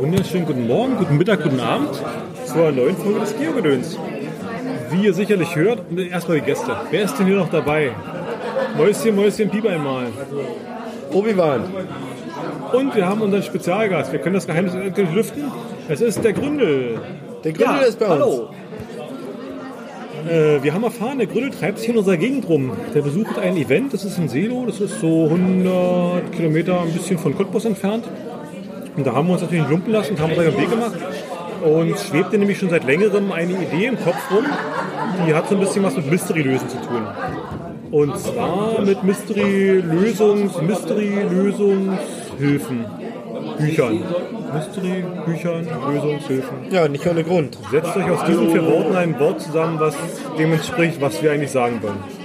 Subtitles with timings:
[0.00, 1.90] wunderschönen guten Morgen, guten Mittag, guten Abend
[2.46, 3.98] zur neuen Folge des Geogedöns.
[4.90, 6.74] Wie ihr sicherlich hört, erstmal die Gäste.
[6.90, 7.90] Wer ist denn hier noch dabei?
[8.78, 10.06] Mäuschen, Mäuschen, Piep einmal.
[11.12, 11.64] Obi-Wan.
[12.72, 14.10] Und wir haben unseren Spezialgast.
[14.10, 15.44] Wir können das Geheimnis endlich lüften.
[15.86, 16.98] Es ist der Gründel.
[17.44, 18.14] Der Gründel ist bei uns.
[18.14, 18.50] Hallo.
[20.28, 22.72] Äh, wir haben erfahren, der Gründel treibt sich in unserer Gegend rum.
[22.94, 27.18] Der besucht ein Event, das ist in Selo, das ist so 100 Kilometer ein bisschen
[27.18, 28.08] von Cottbus entfernt.
[29.00, 30.92] Und da haben wir uns natürlich lumpen lassen und haben uns einen Weg gemacht.
[31.64, 34.44] Und schwebte nämlich schon seit längerem eine Idee im Kopf rum,
[35.26, 37.06] die hat so ein bisschen was mit Mystery-Lösen zu tun.
[37.92, 42.84] Und zwar mit Mystery-Lösungs-, Mystery-Lösungshilfen.
[43.56, 44.04] Büchern.
[44.52, 46.70] Mystery-Büchern, Lösungshilfen.
[46.70, 47.56] Ja, nicht ohne Grund.
[47.70, 49.96] Setzt euch aus diesen vier Worten ein Wort zusammen, was
[50.36, 52.19] dem entspricht, was wir eigentlich sagen wollen.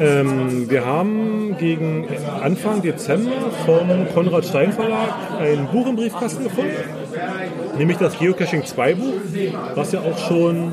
[0.00, 2.06] Ähm, wir haben gegen
[2.42, 6.72] Anfang Dezember vom Konrad Stein Verlag ein Buch im Briefkasten gefunden,
[7.78, 9.14] nämlich das Geocaching 2 Buch,
[9.74, 10.72] was ja auch schon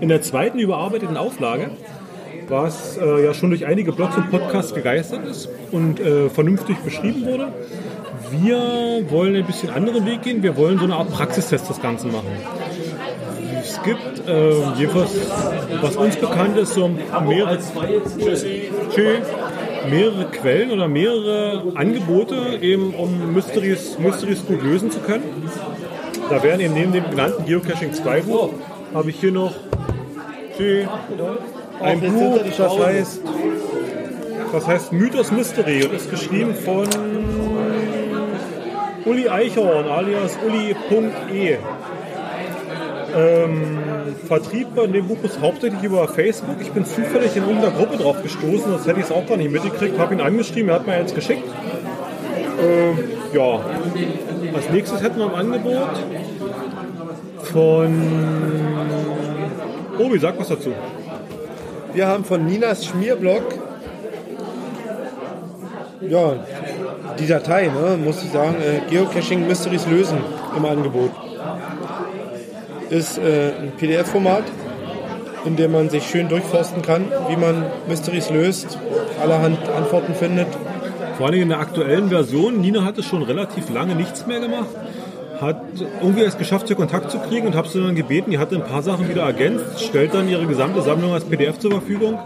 [0.00, 1.70] in der zweiten überarbeiteten Auflage,
[2.48, 7.24] was äh, ja schon durch einige Blogs und Podcasts gegeistert ist und äh, vernünftig beschrieben
[7.26, 7.52] wurde.
[8.30, 10.42] Wir wollen ein bisschen anderen Weg gehen.
[10.42, 12.26] Wir wollen so eine Art Praxistest das Ganze machen.
[13.84, 15.10] Es gibt äh, jedenfalls,
[15.82, 17.58] was uns bekannt ist, so mehrere,
[19.90, 25.24] mehrere Quellen oder mehrere Angebote, eben um Mysteries, Mysteries gut lösen zu können.
[26.30, 28.54] Da werden eben neben dem genannten Geocaching 2 Buch,
[28.94, 29.52] habe ich hier noch
[31.82, 33.20] ein Buch, das heißt,
[34.50, 36.88] das heißt Mythos Mystery und ist geschrieben von
[39.04, 41.58] Uli Eichhorn alias Uli.e.
[43.16, 43.78] Ähm,
[44.26, 46.56] Vertrieb bei dem Buch ist hauptsächlich über Facebook.
[46.60, 49.50] Ich bin zufällig in irgendeiner Gruppe drauf gestoßen, das hätte ich es auch gar nicht
[49.50, 49.98] mitgekriegt.
[49.98, 51.44] Habe ihn angeschrieben, er hat mir jetzt geschickt.
[52.60, 53.60] Äh, ja,
[54.54, 55.88] als nächstes hätten wir im Angebot
[57.52, 58.02] von
[59.98, 60.72] Obi, sag was dazu.
[61.92, 63.42] Wir haben von Ninas Schmierblog
[66.08, 66.34] ja,
[67.18, 70.18] die Datei, ne, muss ich sagen, äh, Geocaching Mysteries lösen
[70.56, 71.10] im Angebot.
[72.94, 74.44] Ist äh, ein PDF-Format,
[75.44, 78.78] in dem man sich schön durchforsten kann, wie man Mysteries löst,
[79.20, 80.46] allerhand Antworten findet.
[81.18, 84.68] Vor allem in der aktuellen Version, Nina hat es schon relativ lange nichts mehr gemacht,
[85.40, 85.60] hat
[86.00, 88.62] irgendwie es geschafft, hier Kontakt zu kriegen und habe sie dann gebeten, die hat ein
[88.62, 92.20] paar Sachen wieder ergänzt, stellt dann ihre gesamte Sammlung als PDF zur Verfügung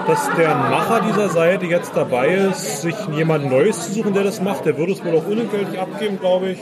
[0.06, 4.40] dass der Macher dieser Seite jetzt dabei ist, sich jemand Neues zu suchen, der das
[4.40, 4.64] macht.
[4.66, 6.58] Der würde es wohl auch unentgeltlich abgeben, glaube ich.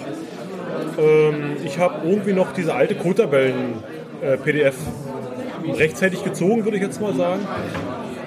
[0.98, 4.74] Ähm, ich habe irgendwie noch diese alte Codetabellen-PDF
[5.74, 7.46] rechtzeitig gezogen, würde ich jetzt mal sagen.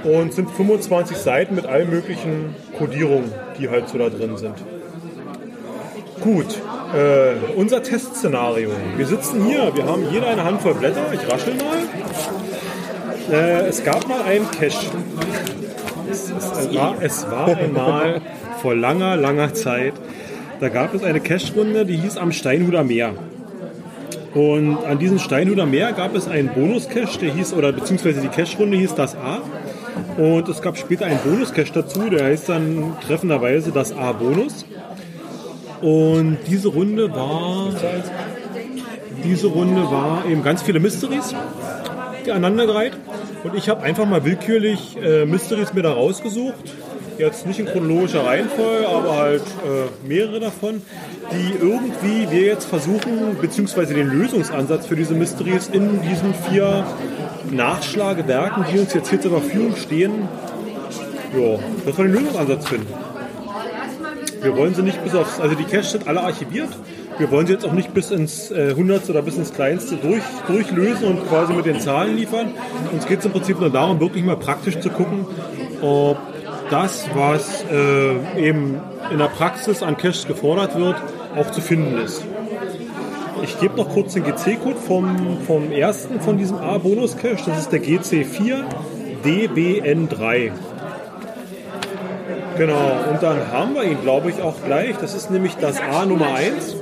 [0.04, 4.56] Und sind 25 Seiten mit allen möglichen Codierungen, die halt so da drin sind.
[6.22, 6.62] Gut,
[6.96, 8.70] äh, unser Testszenario.
[8.98, 11.12] Wir sitzen hier, wir haben jeder eine Handvoll Blätter.
[11.14, 12.45] Ich raschel mal.
[13.32, 14.88] Äh, es gab mal einen Cache.
[16.12, 18.22] Es, es, war, es war einmal
[18.62, 19.94] vor langer, langer Zeit.
[20.60, 23.14] Da gab es eine Cache-Runde, die hieß am Steinhuder Meer.
[24.34, 28.78] Und an diesem Steinhuder Meer gab es einen Bonus-Cache, der hieß, oder beziehungsweise die Cache-Runde
[28.78, 29.42] hieß das A.
[30.18, 34.66] Und es gab später einen Bonus-Cache dazu, der heißt dann treffenderweise das A-Bonus.
[35.82, 37.74] Und diese Runde war,
[39.24, 41.34] diese Runde war eben ganz viele Mysteries
[42.32, 42.94] aneinandergereiht.
[43.44, 46.56] Und ich habe einfach mal willkürlich äh, Mysteries mir da rausgesucht.
[47.18, 50.82] Jetzt nicht in chronologischer Reihenfolge, aber halt äh, mehrere davon,
[51.32, 56.86] die irgendwie wir jetzt versuchen, beziehungsweise den Lösungsansatz für diese Mysteries in diesen vier
[57.52, 60.28] Nachschlagewerken, die uns jetzt hier zur Verfügung stehen,
[61.38, 62.94] ja, dass wir den Lösungsansatz finden.
[64.42, 66.70] Wir wollen sie nicht bis aufs, also die Caches sind alle archiviert.
[67.18, 70.24] Wir wollen sie jetzt auch nicht bis ins äh, Hundertste oder bis ins Kleinste durch,
[70.48, 72.54] durchlösen und quasi mit den Zahlen liefern.
[72.92, 75.26] Uns geht es im Prinzip nur darum, wirklich mal praktisch zu gucken,
[75.82, 76.18] ob
[76.70, 78.82] das, was äh, eben
[79.12, 80.96] in der Praxis an Caches gefordert wird,
[81.38, 82.24] auch zu finden ist.
[83.44, 87.44] Ich gebe noch kurz den GC-Code vom, vom ersten von diesem A-Bonus-Cache.
[87.46, 88.64] Das ist der GC4
[89.24, 90.52] DBN3.
[92.58, 94.96] Genau, und dann haben wir ihn, glaube ich, auch gleich.
[94.98, 96.78] Das ist nämlich das A Nummer 1.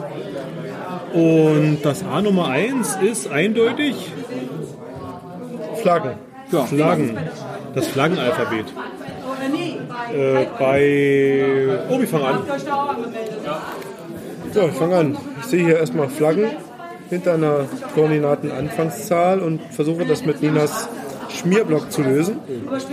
[1.14, 4.12] Und das A Nummer 1 ist eindeutig
[5.82, 6.14] Flaggen.
[6.52, 6.66] Ja.
[6.66, 7.18] Flaggen.
[7.76, 8.66] Das Flaggenalphabet.
[10.14, 12.40] Äh, bei Obi, fang an.
[14.54, 15.18] Ja, ich fange an.
[15.42, 16.46] Ich sehe hier erstmal Flaggen
[17.10, 20.90] hinter einer Koordinatenanfangszahl und versuche das mit Ninas
[21.30, 22.40] Schmierblock zu lösen.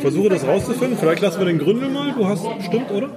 [0.00, 0.99] Versuche das rauszufinden.
[0.99, 2.12] Vielleicht lassen wir den Gründel mal.
[2.12, 3.08] Du hast, stimmt, oder?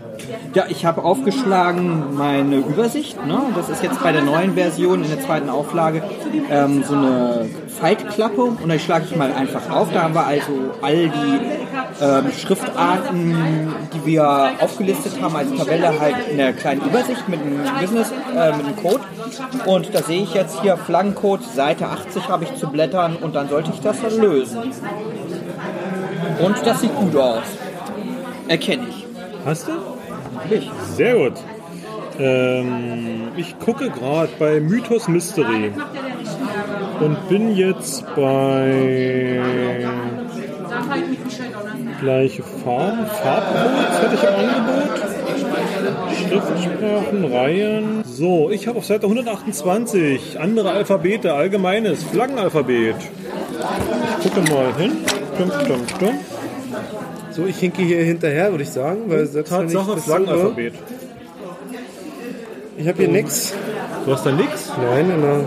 [0.53, 3.25] Ja, ich habe aufgeschlagen meine Übersicht.
[3.25, 3.39] Ne?
[3.55, 6.03] Das ist jetzt bei der neuen Version in der zweiten Auflage
[6.49, 7.49] ähm, so eine
[7.79, 9.91] Faltklappe und dann schlage ich mal einfach auf.
[9.91, 10.51] Da haben wir also
[10.81, 17.27] all die ähm, Schriftarten, die wir aufgelistet haben als Tabelle halt in der kleinen Übersicht
[17.27, 19.01] mit einem Business, äh, mit einem Code.
[19.65, 23.49] Und da sehe ich jetzt hier Flaggencode, Seite 80 habe ich zu blättern und dann
[23.49, 24.59] sollte ich das dann lösen.
[26.39, 27.43] Und das sieht gut aus.
[28.47, 29.05] Erkenne ich.
[29.45, 29.92] Hast du?
[30.49, 30.69] Ich.
[30.95, 31.33] Sehr gut.
[32.19, 35.71] Ähm, ich gucke gerade bei Mythos Mystery
[36.99, 39.41] und bin jetzt bei
[41.99, 45.13] gleiche Farben, Farbcodes hätte ich im Angebot.
[46.17, 48.03] Schriftsprachen, Reihen.
[48.03, 52.95] So, ich habe auf Seite 128 andere Alphabete, allgemeines Flaggenalphabet.
[54.19, 54.91] Ich gucke mal hin.
[55.35, 56.19] Stum, stum, stum.
[57.35, 60.17] So, ich hinke hier hinterher, würde ich sagen, weil selbst wenn ich Tatsache das suche,
[60.17, 60.73] Flaggenalphabet.
[62.77, 63.53] ich habe hier nichts.
[64.05, 64.71] Du hast da nichts?
[64.77, 65.45] Nein, in der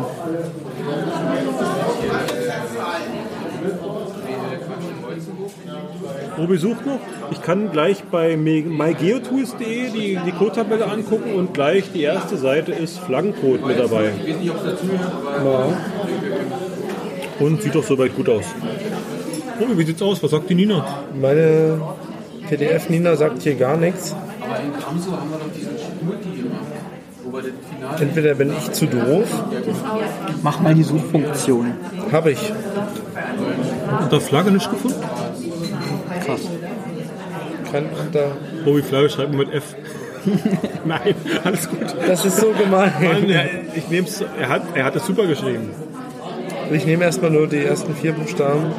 [6.39, 6.99] Obi sucht noch.
[7.31, 12.99] Ich kann gleich bei mygeotools.de die, die Code-Tabelle angucken und gleich die erste Seite ist
[12.99, 14.11] Flaggencode mit dabei.
[15.45, 15.79] ja.
[17.39, 18.45] Und sieht doch soweit gut aus.
[19.61, 20.23] Obi, wie sieht's aus?
[20.23, 20.85] Was sagt die Nina?
[21.21, 21.81] Meine
[22.49, 24.15] PDF Nina sagt hier gar nichts.
[24.41, 25.73] Aber in Kamso haben wir doch diesen
[26.07, 28.01] Multi gemacht.
[28.01, 29.27] Entweder bin ich zu doof,
[30.43, 31.73] Mach mal die Suchfunktion.
[32.13, 32.53] habe ich.
[34.01, 35.03] Unter Flagge nicht gefunden?
[36.25, 36.41] Krass.
[37.73, 38.31] Kann da.
[38.65, 39.75] Obi, Flagge schreibt mit F.
[40.85, 41.15] Nein,
[41.45, 41.81] alles gut.
[42.07, 43.31] Das ist so Mann, gemein.
[43.31, 43.45] er,
[43.75, 45.71] ich nehm's, er, hat, er hat es super geschrieben.
[46.73, 48.73] Ich nehme erstmal nur die ersten vier Buchstaben.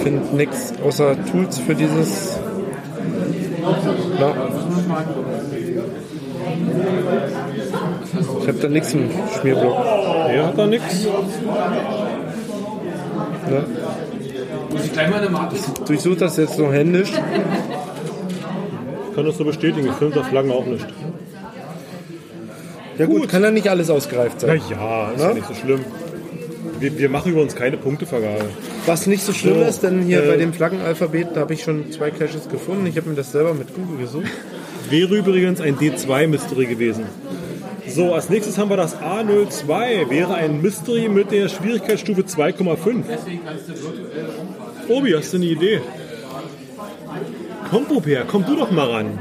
[0.00, 2.38] Ich finde nichts außer Tools für dieses.
[4.18, 4.32] Na.
[8.40, 9.74] Ich habe da nichts im Schmierblock.
[10.30, 11.04] Er hat da nichts.
[11.04, 11.10] Ne?
[14.70, 17.12] Muss ich gleich mal eine Matrix Durchsuche das jetzt noch händisch.
[19.10, 19.86] Ich kann das so bestätigen.
[19.86, 20.86] Ich finde das Flaggen auch nicht.
[22.96, 23.28] Ja gut, Gut.
[23.28, 24.62] kann ja nicht alles ausgereift Na sein.
[24.70, 25.28] ja, ist Na?
[25.28, 25.80] ja nicht so schlimm.
[26.78, 28.44] Wir, wir machen über uns keine Punktevergabe.
[28.86, 31.62] Was nicht so schlimm So, ist, denn hier äh, bei dem Flaggenalphabet, da habe ich
[31.62, 32.86] schon zwei Caches gefunden.
[32.86, 34.30] Ich habe mir das selber mit Google gesucht.
[34.88, 37.04] Wäre übrigens ein D2-Mystery gewesen.
[37.86, 40.10] So, als nächstes haben wir das A02.
[40.10, 43.02] Wäre ein Mystery mit der Schwierigkeitsstufe 2,5.
[44.88, 45.80] Obi, hast du eine Idee?
[47.70, 49.18] Komm, Popea, komm du doch mal ran.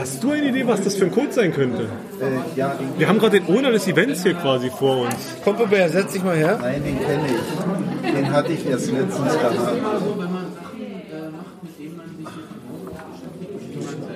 [0.00, 1.82] Hast du eine Idee, was das für ein Code sein könnte?
[1.82, 5.14] Äh, ja, Wir haben gerade den Owner des Events hier quasi vor uns.
[5.44, 6.58] Komm, Popeye, setz dich mal her.
[6.60, 8.10] nein, den kenne ich.
[8.14, 9.56] Den hatte ich erst letztens gehabt.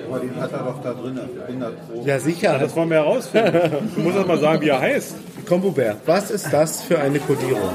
[0.07, 2.03] Aber den hat er doch da drin, 100 Pro.
[2.03, 2.57] Ja, sicher.
[2.59, 3.53] Das wollen wir herausfinden.
[3.95, 5.15] Du musst erst mal sagen, wie er heißt.
[5.47, 7.69] Kombobär, was ist das für eine Kodierung?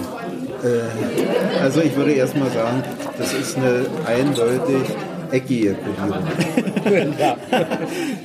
[1.63, 2.83] Also ich würde erst mal sagen,
[3.17, 4.83] das ist eine eindeutig
[5.33, 6.25] eckige Kodierung.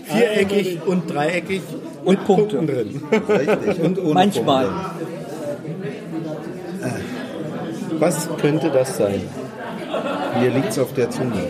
[0.06, 1.62] Viereckig und dreieckig
[2.04, 2.58] Und Punkte.
[2.58, 3.02] Punkten drin.
[3.30, 3.84] Richtig.
[3.84, 4.66] Und ohne Manchmal.
[4.66, 5.06] Punkte.
[8.00, 9.22] Was könnte das sein?
[10.40, 11.48] Mir liegt es auf der Zunge.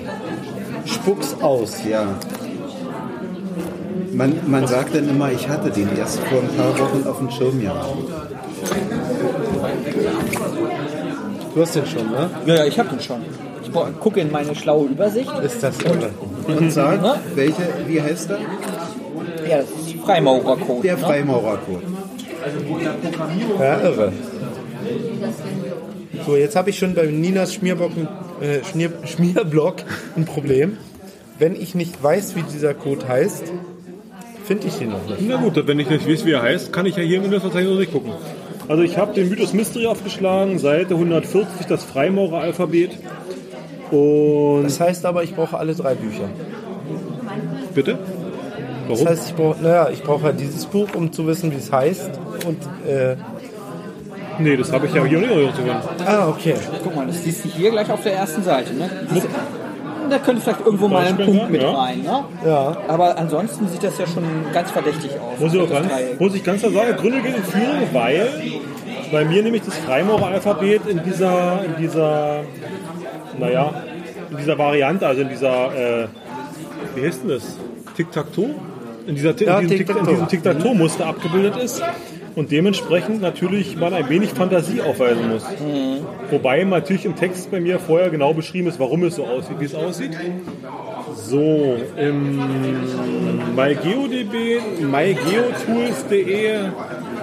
[0.86, 1.84] Spuck's aus.
[1.90, 2.16] Ja.
[4.14, 7.32] Man, man sagt dann immer, ich hatte den erst vor ein paar Wochen auf dem
[7.32, 7.98] Schirm gehabt.
[11.54, 12.30] Du hast den schon, ne?
[12.46, 13.22] Ja, ja, ich habe den schon.
[14.00, 15.32] Gucke in meine schlaue Übersicht.
[15.44, 16.10] Ist das irre.
[16.48, 17.16] Und sagt, Ne?
[17.36, 18.40] welche, wie heißt er?
[19.50, 20.84] Ja, das ist Freimaurercode.
[20.84, 21.04] Der ne?
[21.04, 21.84] Freimaurercode.
[23.60, 24.12] Ja, irre.
[26.26, 27.92] So, jetzt habe ich schon bei Ninas Schmierblock,
[28.42, 29.76] äh, Schmier, Schmierblock
[30.16, 30.78] ein Problem.
[31.38, 33.44] Wenn ich nicht weiß, wie dieser Code heißt,
[34.46, 35.22] finde ich ihn noch nicht.
[35.28, 37.42] Na gut, wenn ich nicht weiß, wie er heißt, kann ich ja hier in das
[37.42, 38.14] Verzeichnis durchgucken.
[38.68, 42.92] Also ich habe den Mythos Mystery aufgeschlagen, Seite 140, das Freimaurer-Alphabet.
[43.92, 46.26] Und Das heißt aber, ich brauche alle drei Bücher.
[47.74, 47.98] bitte?
[48.88, 49.08] Das Warum?
[49.08, 52.12] heißt, ich brauche naja, ich brauche halt dieses Buch, um zu wissen, wie es heißt.
[52.46, 53.16] Und, äh,
[54.38, 55.82] Nee, das habe ich ja hier nicht sogar.
[56.06, 56.56] ah, okay.
[56.84, 58.74] Guck mal, das siehst du hier gleich auf der ersten Seite.
[58.74, 58.90] Ne?
[59.10, 59.28] Siehst
[60.10, 61.72] Da könnte vielleicht irgendwo mal ein Punkt mit ja.
[61.72, 62.02] rein.
[62.02, 62.24] Ne?
[62.46, 62.78] Ja.
[62.90, 64.24] Aber ansonsten sieht das ja schon
[64.54, 65.40] ganz verdächtig aus.
[65.40, 68.28] Muss ich, auch das ganz, muss ich ganz klar sagen, Gründe gegen Führung, weil
[69.12, 72.42] bei mir nämlich das Freimaurer-Alphabet in dieser, in dieser,
[73.40, 73.74] naja,
[74.32, 76.08] in dieser Variante, also in dieser, äh,
[76.96, 77.58] wie heißt denn das?
[77.96, 78.50] Tic-Tac-Toe?
[79.08, 81.84] In, dieser, Ja, in diesem Tic-Tac-Toe-Muster abgebildet ist
[82.36, 85.44] und dementsprechend natürlich man ein wenig Fantasie aufweisen muss.
[86.30, 89.66] Wobei natürlich im Text bei mir vorher genau beschrieben ist, warum es so aussieht, wie
[89.66, 90.18] es aussieht.
[91.16, 92.42] So, im
[93.56, 96.70] MyGeoDB, mygeotools.de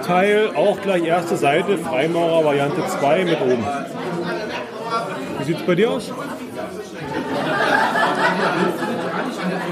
[0.05, 3.63] Teil, auch gleich erste Seite, Freimaurer Variante 2 mit oben.
[5.43, 6.09] Wie sieht es bei dir aus?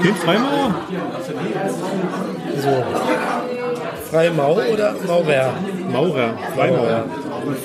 [0.04, 0.74] Den Freimaurer?
[4.10, 5.52] Freimau oder Maurer?
[5.90, 7.04] Maurer, Freimaurer.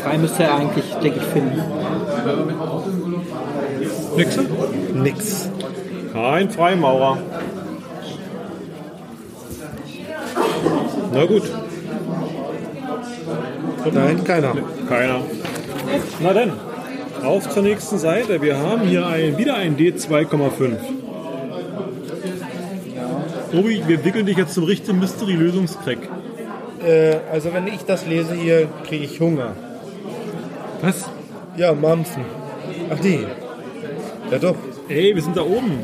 [0.02, 1.62] Frei müsste er eigentlich, denke ich, finden.
[4.16, 4.42] Nixe?
[4.94, 5.50] Nix.
[6.14, 7.18] Kein Freimaurer.
[11.12, 11.44] Na gut,
[13.94, 14.54] Nein, keiner.
[14.88, 15.20] keiner.
[16.22, 16.54] Na dann,
[17.24, 18.42] auf zur nächsten Seite.
[18.42, 20.76] Wir haben hier ein, wieder ein D2,5.
[23.54, 26.00] Obi, wir wickeln dich jetzt zum richtigen Mystery-Lösungskrieg.
[26.86, 29.54] Äh, also wenn ich das lese hier, kriege ich Hunger.
[30.82, 31.10] Was?
[31.56, 32.24] Ja, Mampfen.
[32.92, 33.26] Ach nee.
[34.32, 34.56] Ja doch.
[34.90, 35.80] Ey, wir sind da oben.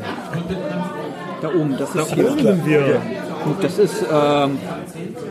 [1.42, 2.30] Da oben, das Da ist hier.
[2.30, 3.00] oben sind wir.
[3.44, 4.58] Gut, das ist ähm,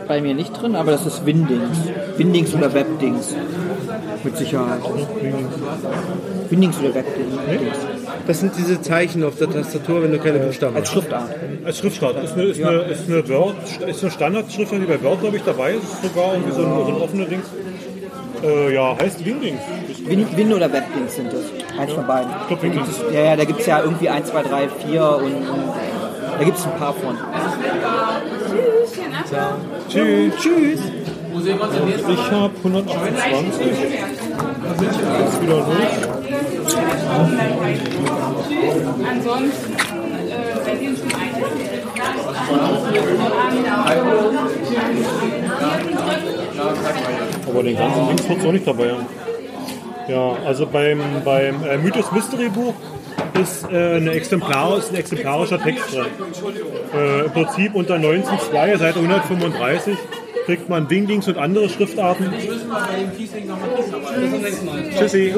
[0.07, 1.77] bei mir nicht drin, aber das ist Windings.
[2.17, 3.35] Windings oder Webdings.
[4.23, 4.79] Mit Sicherheit.
[6.49, 7.35] Windings oder Webdings.
[8.27, 10.93] Das sind diese Zeichen auf der Tastatur, wenn du keine Buchstaben Als hast.
[10.93, 11.29] Schriftart.
[11.65, 12.23] Als Schriftart.
[12.23, 13.55] Ist eine, ist eine, ist eine, Word,
[13.87, 15.83] ist eine Standardschrift, die bei Word, glaube ich, dabei ist.
[15.83, 17.45] Ist sogar irgendwie so ein, so ein offener Dings.
[18.43, 19.61] Äh, ja, heißt Wingdings.
[20.05, 21.43] Win, Win oder Webdings sind das.
[21.79, 22.29] Eins von beiden.
[22.47, 25.01] glaub, Da gibt es, ja, ja, da gibt es ja irgendwie 1, 2, 3, 4
[25.01, 25.73] und, und
[26.37, 27.17] da gibt es ein paar von.
[29.89, 30.33] Tschüss.
[30.41, 30.79] Tschüss.
[31.35, 33.65] Ich habe 128.
[34.79, 35.65] Jetzt wieder los.
[39.09, 39.73] Ansonsten,
[40.65, 41.11] wenn ihr schon
[47.47, 49.05] Aber den ganzen Dings wird es auch nicht dabei haben.
[50.07, 52.73] Ja, also beim, beim äh, Mythos Mystery Buch
[53.41, 56.05] ist, äh, eine Exemplar, ist ein exemplarischer Text drin.
[56.93, 59.97] Äh, Im Prinzip unter 19.2, Seite 135,
[60.45, 62.31] kriegt man Wingdings und andere Schriftarten.
[64.97, 65.33] Tschüssi.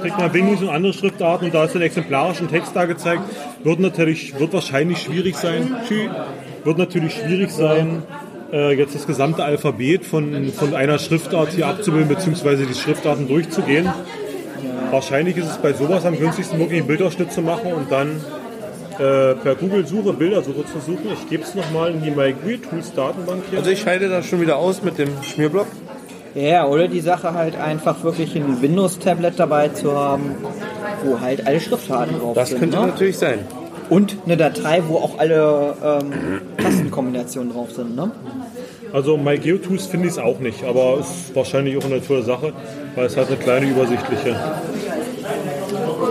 [0.00, 3.22] Kriegt man Wingdings und andere Schriftarten und da ist ein exemplarischen Text da gezeigt.
[3.64, 5.76] Wird natürlich, wird wahrscheinlich schwierig sein.
[5.86, 6.10] Tschüss.
[6.64, 8.02] Wird natürlich schwierig sein,
[8.52, 13.90] äh, jetzt das gesamte Alphabet von, von einer Schriftart hier abzubilden, beziehungsweise die Schriftarten durchzugehen.
[14.90, 18.20] Wahrscheinlich ist es bei sowas am günstigsten, wirklich einen Bildausschnitt zu machen und dann
[18.98, 21.06] äh, per Google-Suche Bildersuche zu suchen.
[21.12, 23.58] Ich gebe es nochmal in die MyGuild-Tools-Datenbank hier.
[23.58, 25.66] Also ich scheide das schon wieder aus mit dem Schmierblock.
[26.34, 30.36] Ja, oder die Sache halt einfach wirklich ein Windows-Tablet dabei zu haben,
[31.04, 32.60] wo halt alle Schriftarten drauf Das sind.
[32.60, 32.86] könnte ne?
[32.86, 33.40] natürlich sein.
[33.88, 36.12] Und eine Datei, wo auch alle ähm,
[36.58, 37.96] Tastenkombinationen drauf sind.
[37.96, 38.12] Ne?
[38.92, 42.52] Also MyGeoTools finde ich es auch nicht, aber es ist wahrscheinlich auch eine tolle Sache,
[42.94, 44.36] weil es halt eine kleine übersichtliche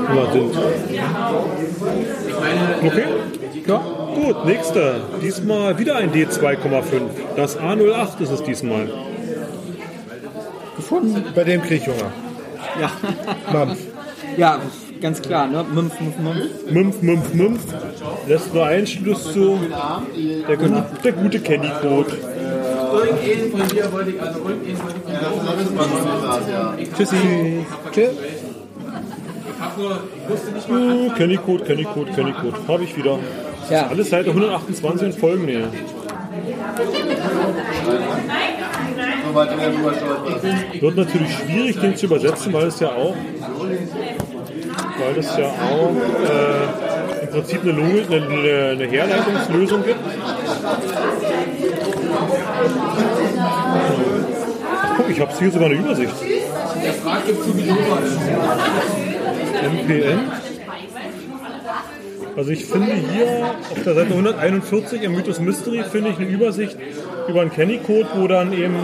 [0.09, 0.51] Nummer sind.
[2.83, 3.03] Okay?
[3.67, 3.81] Ja.
[4.15, 4.95] Gut, nächste.
[5.21, 6.81] Diesmal wieder ein D2,5.
[7.35, 8.87] Das A08 ist es diesmal.
[11.35, 12.11] Bei dem kriege ich Hunger.
[12.79, 12.91] Ja.
[13.53, 13.77] Mampf.
[14.37, 14.59] ja,
[15.01, 15.47] ganz klar.
[15.47, 15.63] Ne?
[15.73, 16.71] Mümpf, Mümpf, Mümpf.
[16.71, 17.61] Mümpf, Mümpf, Mümpf.
[18.27, 19.59] Lässt nur einen Schluss zu.
[20.47, 22.11] Der, gu- der gute Candy-Code.
[22.91, 23.83] Irgendeinen von dir
[29.59, 30.51] irgendeinen wollte ich Tschüssi.
[30.53, 30.65] Tschüss.
[30.65, 32.53] Ich hab nur, ich Candy-Code.
[32.67, 33.19] Habe ich wieder.
[33.69, 35.67] Ja, Alles Seite 128 und Folgennähe.
[40.79, 43.15] Wird natürlich schwierig, den zu übersetzen, weil es ja auch,
[44.99, 49.99] weil es ja auch äh, im Prinzip eine, Logik, eine, eine, eine Herleitungslösung gibt.
[54.97, 56.13] Guck, ich habe hier sogar eine Übersicht.
[56.83, 59.08] der fragt, sowieso was.
[59.63, 60.19] MPN.
[62.37, 66.77] Also ich finde hier auf der Seite 141 im Mythos Mystery finde ich eine Übersicht
[67.27, 68.77] über einen Kenny-Code, wo dann eben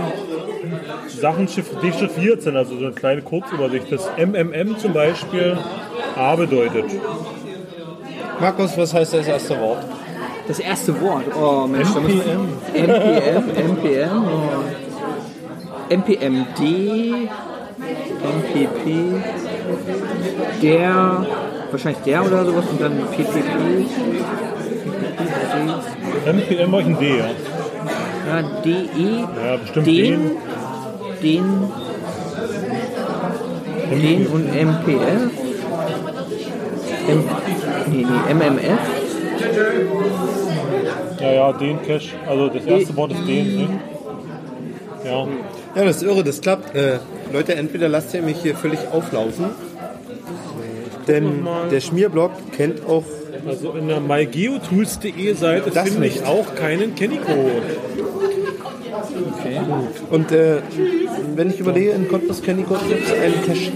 [1.08, 3.92] Sachen chiff- dechiffriert sind, also so eine kleine Kurzübersicht.
[3.92, 5.58] Das MMM zum Beispiel
[6.16, 6.86] A bedeutet.
[8.42, 9.84] Markus, was heißt das erste Wort?
[10.48, 11.24] Das erste Wort.
[11.40, 12.50] Oh Mensch, NPM.
[12.74, 14.50] NPM, NPM, oh.
[15.90, 16.60] NPMD,
[18.24, 18.86] MPP,
[20.62, 21.26] der,
[21.72, 23.86] wahrscheinlich der oder sowas und dann PPP.
[26.26, 27.26] MPM war ich ein D, ja.
[28.28, 30.32] Ja, DE, Ja, bestimmt den,
[31.22, 31.44] den,
[33.92, 35.30] den und MPF.
[37.08, 37.24] M,
[37.92, 38.80] nee, nee, MMF.
[41.20, 42.10] Ja, ja, den Cache.
[42.28, 43.80] Also das erste Wort ist den, ne?
[45.06, 45.28] Ja.
[45.76, 46.76] Ja, das ist irre, das klappt.
[46.76, 47.00] Äh,
[47.32, 49.46] Leute, entweder lasst ihr mich hier völlig auflaufen,
[51.08, 53.04] denn der Schmierblock kennt auch
[53.48, 57.62] Also in der mygeotools.de Seite finde ich auch keinen Kenny-Code.
[60.10, 60.58] Und äh,
[61.36, 63.72] wenn ich überlege, in Cottbus Candy Code gibt es einen Cache.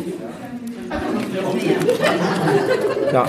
[3.11, 3.27] Ja,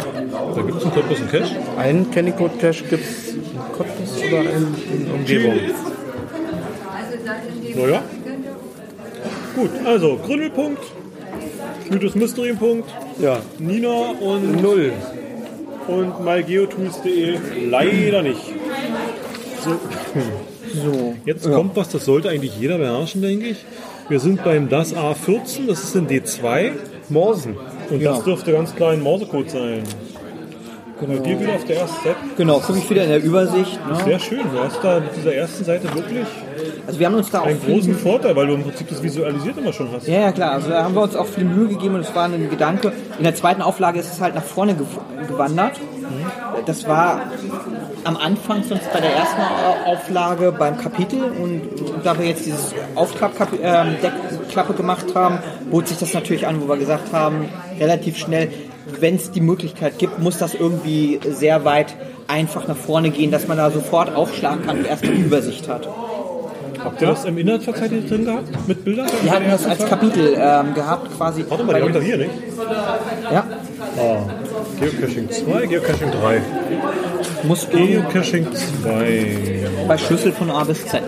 [0.55, 1.57] Da gibt es einen Cottbus einen Cache.
[1.79, 3.43] einen Candy Code Cache gibt es in
[3.77, 5.55] Cottbus oder in, in Umgebung.
[7.77, 8.03] Naja.
[9.55, 10.83] Gut, also Gründelpunkt,
[11.91, 12.89] Mythos Mystery Punkt,
[13.21, 13.89] Ja, Nina
[14.21, 14.93] und, null.
[15.89, 18.41] und mygeotools.de leider nicht.
[19.65, 19.71] So,
[20.83, 21.15] So.
[21.27, 23.65] jetzt kommt was, das sollte eigentlich jeder beherrschen, denke ich.
[24.09, 26.73] Wir sind beim DAS A14, das ist ein D2
[27.09, 27.57] Morsen.
[27.91, 29.83] und das dürfte ganz klar ein Morsecode sein.
[31.01, 32.17] Bei dir wieder auf der ersten Seite.
[32.37, 33.81] Genau, gucke ich wieder in der Übersicht.
[33.89, 33.97] Ne?
[34.05, 36.27] Sehr schön, du hast da mit dieser ersten Seite wirklich
[36.87, 39.57] Also wir haben uns da auch einen großen Vorteil, weil du im Prinzip das visualisiert
[39.59, 40.07] immer schon hast.
[40.09, 40.53] Ja, ja, klar.
[40.53, 42.93] Also da haben wir uns auch viel Mühe gegeben und es war ein Gedanke.
[43.19, 45.73] In der zweiten Auflage ist es halt nach vorne gew- gewandert.
[46.67, 47.21] Das war
[48.05, 51.63] am Anfang sonst bei der ersten Au- Auflage beim Kapitel und
[52.03, 55.39] da wir jetzt dieses Aufklappklappe ähm, Deckklappe gemacht haben,
[55.71, 58.49] bot sich das natürlich an, wo wir gesagt haben, relativ schnell,
[58.99, 61.95] wenn es die Möglichkeit gibt, muss das irgendwie sehr weit
[62.27, 65.89] einfach nach vorne gehen, dass man da sofort aufschlagen kann und erstmal Übersicht hat.
[66.85, 68.69] Habt ihr das im Inhaltsverzeichnis drin gehabt?
[68.69, 69.07] Mit Bildern?
[69.23, 71.45] Wir hatten das als Kapitel ähm, gehabt quasi.
[71.49, 72.31] Warte mal, die habe ich doch hier, nicht?
[73.33, 73.45] Ja,
[74.79, 76.43] Geocaching 2, Geocaching 3.
[77.45, 78.47] muss Geocaching
[78.83, 79.37] 2.
[79.89, 81.03] bei Schlüssel von A bis Z.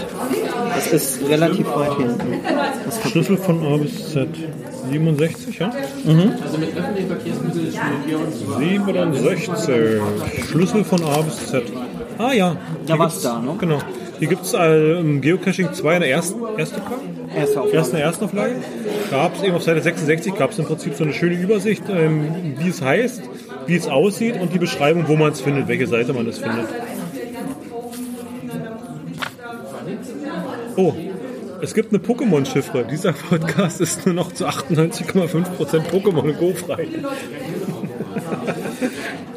[0.75, 2.41] Das ist relativ weit hinten.
[3.11, 4.29] Schlüssel von A bis Z.
[4.91, 5.71] 67, ja?
[6.43, 10.45] Also mit öffentlichen Verkehrsmitteln ist Region 67.
[10.51, 11.63] Schlüssel von A bis Z.
[12.19, 12.57] Ah ja.
[12.87, 13.55] Da war's gibt's- da, ne?
[13.59, 13.79] Genau.
[14.19, 17.03] Hier gibt es äh, Geocaching 2 in der ersten, erste Auflage.
[17.35, 17.77] Erste Auflage.
[17.77, 18.55] Erst in der ersten Auflage.
[19.11, 22.55] Gab es eben auf Seite 66 gab es im Prinzip so eine schöne Übersicht, ähm,
[22.59, 23.23] wie es heißt,
[23.67, 26.67] wie es aussieht und die Beschreibung, wo man es findet, welche Seite man es findet.
[30.77, 30.95] Oh,
[31.61, 32.85] es gibt eine Pokémon-Chiffre.
[32.91, 36.87] Dieser Podcast ist nur noch zu 98,5% Pokémon Go frei.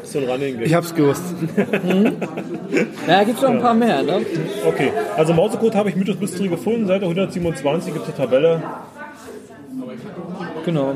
[0.02, 1.22] So ein Running Ich hab's gewusst.
[3.08, 4.20] Ja, gibt es noch ein paar mehr, ne?
[4.66, 6.86] Okay, also Mausecode habe ich Mythos Mystery gefunden.
[6.86, 8.62] Seite 127 gibt es eine Tabelle.
[10.64, 10.94] Genau.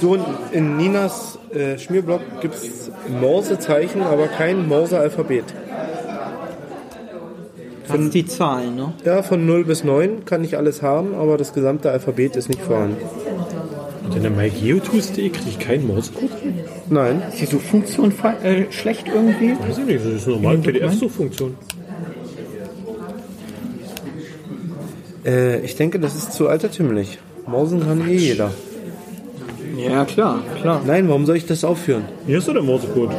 [0.00, 5.44] So, in- in Ninas äh, Schmierblock gibt es Morsezeichen, aber kein Morse-Alphabet.
[7.88, 8.92] Das sind die Zahlen, ne?
[9.04, 12.60] Ja, von 0 bis 9 kann ich alles haben, aber das gesamte Alphabet ist nicht
[12.60, 12.96] vorhanden.
[14.04, 16.30] Und in der MyGeotools.de kriege ich keinen Mausecode?
[16.88, 19.52] Nein, Ist die Suchfunktion äh, schlecht irgendwie?
[19.58, 21.54] Weiß ich nicht, das ist eine normale PDF-Suchfunktion.
[25.24, 27.18] äh, ich denke, das ist zu altertümlich.
[27.46, 28.52] Morsen kann eh jeder.
[29.76, 30.80] Ja, klar, klar.
[30.86, 32.04] Nein, warum soll ich das aufführen?
[32.26, 33.10] Hier ist doch der Mausecode.
[33.10, 33.18] Hat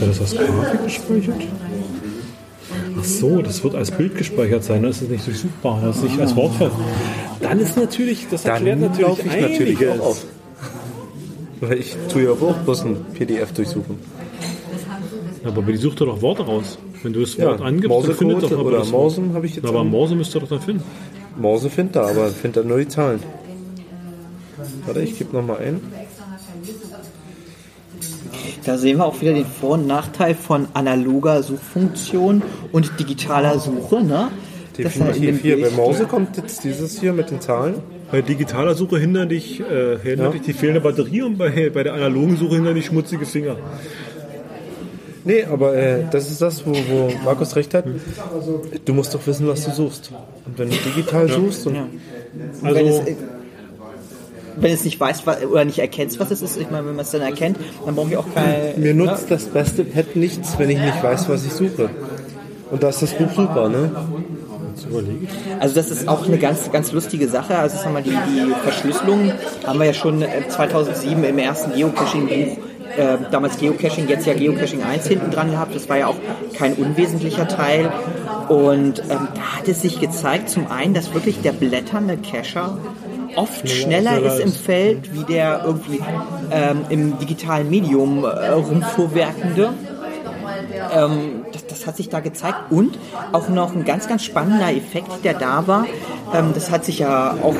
[0.00, 1.42] das als Grafik gespeichert?
[3.00, 6.20] Ach so, das wird als Bild gespeichert sein, das ist nicht durchsuchbar, das ist nicht
[6.20, 6.52] als Wort
[7.40, 10.24] Dann ist natürlich, das erklärt Dann natürlich laufe ich natürlich auch auf.
[11.60, 13.98] Weil ich tue ja auch bloß ein PDF durchsuchen.
[15.44, 16.78] Aber die sucht doch Worte raus.
[17.02, 18.90] Wenn du das Ja, Wort angibst, dann findet doch aber oder das.
[18.90, 19.66] Morsen habe ich jetzt.
[19.66, 20.82] Aber Morse müsste doch dann finden.
[21.38, 23.20] Morse findet er, aber findet er nur die Zahlen.
[24.84, 25.80] Warte, ich gebe nochmal ein.
[28.64, 32.42] Da sehen wir auch wieder den Vor- und Nachteil von analoger Suchfunktion
[32.72, 34.28] und digitaler Suche, ne?
[34.76, 35.60] Definitiv hier.
[35.60, 37.74] Bei Morse kommt jetzt dieses hier mit den Zahlen.
[38.10, 40.30] Bei digitaler Suche hindert dich, äh, hindert Ja.
[40.32, 43.56] dich die fehlende Batterie und bei, bei der analogen Suche hindern dich schmutzige Finger.
[45.24, 47.84] Nee, aber äh, das ist das, wo, wo Markus recht hat.
[48.86, 50.10] Du musst doch wissen, was du suchst.
[50.46, 51.86] Und wenn du digital suchst und Ja.
[52.62, 53.04] Also,
[54.60, 56.86] wenn, es, wenn es nicht weiß wa- oder nicht erkennst, was es ist, ich meine,
[56.86, 58.80] wenn man es dann erkennt, dann brauche ich auch kein.
[58.80, 61.90] mir nutzt das beste Pad nichts, wenn ich nicht weiß, was ich suche.
[62.70, 63.90] Und da ist das Buch super, ne?
[65.58, 67.56] Also das ist auch eine ganz, ganz lustige Sache.
[67.56, 69.32] Also sagen wir, die, die Verschlüsselung
[69.66, 72.56] haben wir ja schon äh, 2007 im ersten Geocaching-Buch
[72.96, 75.74] äh, damals Geocaching, jetzt ja Geocaching 1 hinten dran gehabt.
[75.74, 76.16] Das war ja auch
[76.56, 77.92] kein unwesentlicher Teil.
[78.48, 82.78] Und ähm, da hat es sich gezeigt, zum einen, dass wirklich der blätternde Cacher
[83.36, 84.50] oft schneller ist im.
[84.52, 86.00] Feld, wie der irgendwie
[86.50, 89.72] ähm, im digitalen Medium äh, rumfuhrwerkende.
[90.92, 92.70] Ähm, das, das hat sich da gezeigt.
[92.70, 92.98] Und
[93.32, 95.86] auch noch ein ganz, ganz spannender Effekt, der da war.
[96.34, 97.54] Ähm, das hat sich ja auch,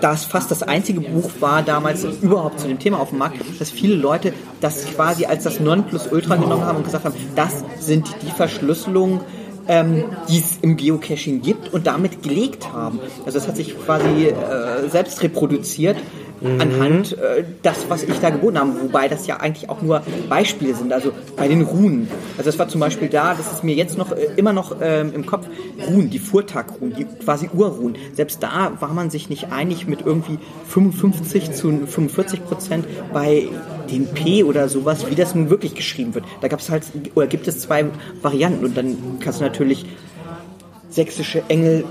[0.00, 3.38] da es fast das einzige Buch war damals überhaupt zu dem Thema auf dem Markt,
[3.58, 8.08] dass viele Leute das quasi als das Nonplusultra genommen haben und gesagt haben, das sind
[8.22, 9.20] die Verschlüsselungen,
[9.68, 13.00] ähm, die es im Geocaching gibt und damit gelegt haben.
[13.24, 15.96] Also das hat sich quasi äh, selbst reproduziert
[16.44, 20.74] anhand äh, das, was ich da geboten habe, wobei das ja eigentlich auch nur Beispiele
[20.74, 22.08] sind, also bei den Runen.
[22.36, 25.12] Also das war zum Beispiel da, das ist mir jetzt noch äh, immer noch ähm,
[25.14, 25.46] im Kopf,
[25.88, 27.96] Runen, die Furtag-Runen, die quasi Urrunen.
[28.14, 33.48] Selbst da war man sich nicht einig mit irgendwie 55 zu 45 Prozent bei
[33.90, 36.24] den P oder sowas, wie das nun wirklich geschrieben wird.
[36.40, 37.86] Da gab es halt, oder gibt es zwei
[38.22, 39.86] Varianten und dann kannst du natürlich
[40.92, 41.84] sächsische Engel,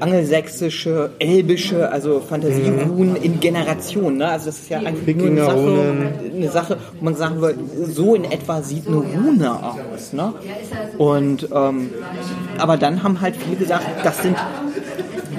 [0.00, 4.18] angelsächsische, elbische, also Fantasieruhen in Generationen.
[4.18, 4.28] Ne?
[4.28, 7.58] Also das ist ja eigentlich nur eine Sache, eine Sache, wo man sagen würde,
[7.88, 10.12] so in etwa sieht eine Rune aus.
[10.12, 10.32] Ne?
[10.98, 11.90] Und ähm,
[12.58, 14.36] aber dann haben halt viele gesagt, das sind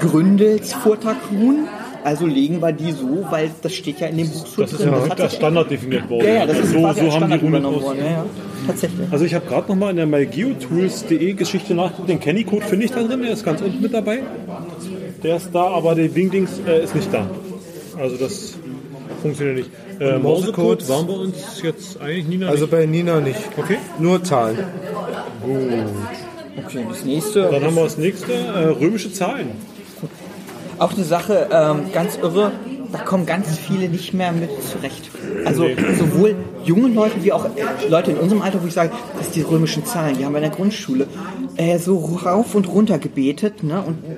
[0.00, 1.68] Gründels Furtak-Runen.
[2.04, 4.80] Also legen wir die so, weil das steht ja in dem Buch so Das ist
[4.80, 4.88] drin.
[4.88, 6.26] ja Das heute hat als sich- Standard definiert worden.
[6.26, 7.82] ja, ja, das ist so, quasi so haben die Standard Runen übernommen aus.
[7.84, 7.98] worden.
[8.00, 8.24] Ja, ja,
[8.66, 9.06] tatsächlich.
[9.10, 12.08] Also ich habe gerade noch mal in der mygeotools.de Geschichte nachgeguckt.
[12.08, 14.20] Den Kenny-Code finde ich da drin, der ist ganz unten mit dabei.
[15.22, 17.28] Der ist da, aber der Wingdings äh, ist nicht da.
[17.98, 18.54] Also das
[19.20, 19.70] funktioniert nicht.
[20.00, 22.70] Äh, Morsecode waren wir uns jetzt eigentlich Nina Also nicht.
[22.72, 23.40] bei Nina nicht.
[23.56, 23.76] Okay.
[23.98, 24.58] Nur Zahlen.
[25.44, 27.48] Okay, das nächste.
[27.50, 29.50] Dann haben wir das nächste, äh, römische Zahlen.
[30.78, 32.52] Auch eine Sache, ähm, ganz irre,
[32.92, 35.10] da kommen ganz viele nicht mehr mit zurecht.
[35.44, 35.66] Also
[35.98, 37.46] sowohl junge Leute wie auch
[37.88, 40.38] Leute in unserem Alter, wo ich sage, das sind die römischen Zahlen, die haben wir
[40.38, 41.06] in der Grundschule
[41.56, 43.62] äh, so rauf und runter gebetet.
[43.62, 43.82] Ne?
[43.82, 44.16] Und, äh,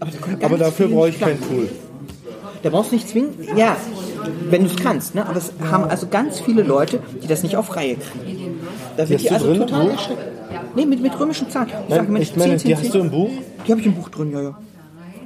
[0.00, 0.10] aber
[0.44, 1.30] Aber dafür brauche ich klar.
[1.30, 1.68] kein Tool.
[2.62, 3.76] Da brauchst du nicht zwingen, ja,
[4.50, 5.14] wenn du es kannst.
[5.14, 5.24] Ne?
[5.26, 8.60] Aber es haben also ganz viele Leute, die das nicht auf Reihe kriegen.
[8.96, 10.20] Da wird hast die also drin, total erschreckt.
[10.74, 11.68] Nee, mit, mit römischen Zahlen.
[11.68, 13.30] Ich Nein, mit ich meine, 10, 10, die hast du im Buch?
[13.66, 14.58] Die habe ich im Buch drin, ja, ja.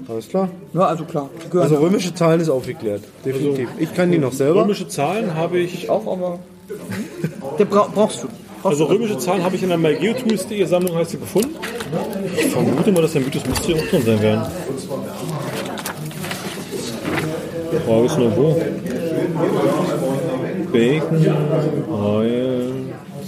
[0.08, 0.48] Alles klar.
[0.72, 1.30] Ja, also klar.
[1.54, 3.02] Also römische Zahlen ist aufgeklärt.
[3.24, 3.68] Definitiv.
[3.78, 4.62] Ich kann die noch selber.
[4.62, 6.38] Römische Zahlen habe ich, auch, aber.
[7.58, 8.28] Der bra brauchst du.
[8.62, 8.92] Brauchst also du.
[8.92, 11.56] römische Zahlen habe ich in der mygeotools.de Sammlung heißt sie gefunden.
[12.36, 14.42] Ich vermute mal, dass der Mythos Mystery auch drin sein werden.
[17.90, 18.60] Frage ist nur wo.
[20.72, 21.26] Bacon,
[21.90, 22.72] Reihe,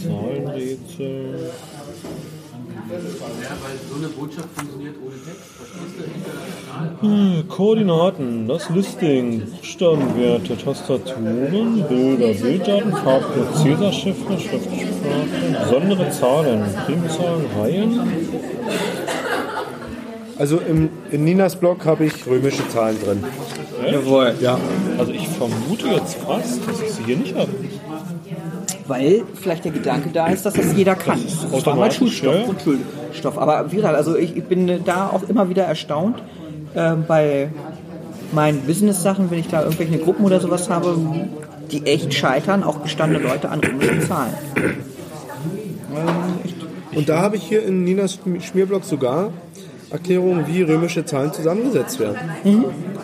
[0.03, 1.51] Zahlenrätsel.
[2.89, 5.52] weil so eine Botschaft funktioniert ohne Text.
[7.03, 18.01] Hm, Koordinaten, das Listing, Buchstabenwerte, Tastaturen, Bilder, Bilddaten, Farbcode, Cäsar-Chiffre, Schriftsprache, besondere Zahlen, Primzahlen, Reihen.
[20.39, 23.25] Also im, in Ninas Blog habe ich römische Zahlen drin.
[23.91, 24.35] Jawohl.
[24.41, 24.61] Ja.
[24.97, 27.51] Also ich vermute jetzt fast, dass ich sie hier nicht habe.
[28.87, 31.21] Weil vielleicht der Gedanke da ist, dass das jeder kann.
[31.51, 32.45] Das war mal Schulstoff ja.
[32.45, 33.39] und Schulstoff.
[33.39, 36.23] Aber wie gesagt, also ich, ich bin da auch immer wieder erstaunt
[36.75, 37.49] ähm, bei
[38.33, 40.97] meinen Business-Sachen, wenn ich da irgendwelche Gruppen oder sowas habe,
[41.71, 44.35] die echt scheitern, auch gestandene Leute an römischen Zahlen.
[46.95, 49.31] Und da habe ich hier in Ninas Schmierblog sogar
[49.91, 52.17] Erklärungen, wie römische Zahlen zusammengesetzt werden.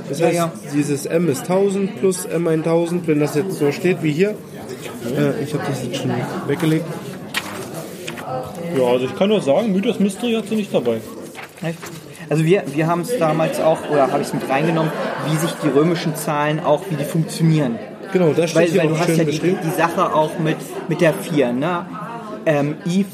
[0.09, 0.37] Das heißt, Mhm.
[0.37, 0.53] ja.
[0.75, 4.31] dieses M ist 1000 plus M1000, wenn das jetzt so steht wie hier.
[4.31, 6.11] Äh, ich habe das jetzt schon
[6.47, 6.87] weggelegt.
[8.77, 11.01] Ja, also ich kann nur sagen, Mythos Mystery hat sie nicht dabei.
[11.63, 11.79] Echt?
[12.31, 14.93] Also wir, wir haben es damals auch, oder habe ich es mit reingenommen,
[15.29, 17.79] wie sich die römischen Zahlen auch, wie die funktionieren.
[18.13, 20.57] Genau, das steht Weil, hier weil du hast ja die, die Sache auch mit,
[20.89, 21.53] mit der 4.
[21.53, 21.87] Ne?
[22.47, 23.07] Ähm, IV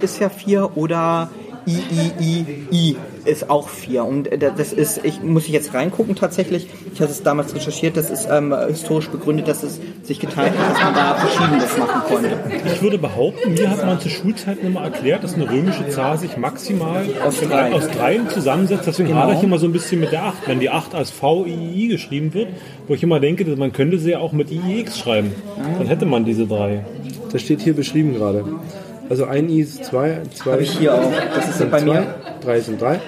[0.00, 1.30] ist ja 4 oder
[1.66, 4.04] III ist auch 4.
[4.04, 6.66] Und äh, das ist, ich muss ich jetzt reingucken tatsächlich.
[6.94, 10.70] Ich hatte es damals recherchiert, das ist ähm, historisch begründet, dass es sich geteilt hat,
[10.74, 12.30] dass man da Verschiedenes machen konnte.
[12.66, 16.36] Ich würde behaupten, mir hat man zu Schulzeiten immer erklärt, dass eine römische Zahl sich
[16.36, 17.72] maximal Aus drei.
[17.72, 18.86] aus dreien zusammensetzt.
[18.86, 19.20] Deswegen Genau.
[19.20, 20.46] hadere ich immer so ein bisschen mit der 8.
[20.48, 22.48] Wenn die 8 als VII geschrieben wird,
[22.88, 25.32] wo ich immer denke, dass man könnte sie ja auch mit IX schreiben.
[25.78, 26.84] Dann hätte man diese drei.
[27.32, 28.44] Das steht hier beschrieben gerade.
[29.12, 31.12] Also ein I ist zwei, zwei Habe ich hier auch.
[31.34, 32.14] Das ist sind bei zwei, mir.
[32.40, 32.98] drei sind drei.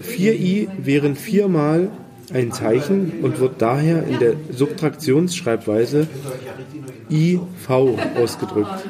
[0.00, 1.90] Vier I wären viermal
[2.32, 6.08] ein Zeichen und wird daher in der Subtraktionsschreibweise
[7.10, 7.40] IV
[8.20, 8.84] ausgedrückt.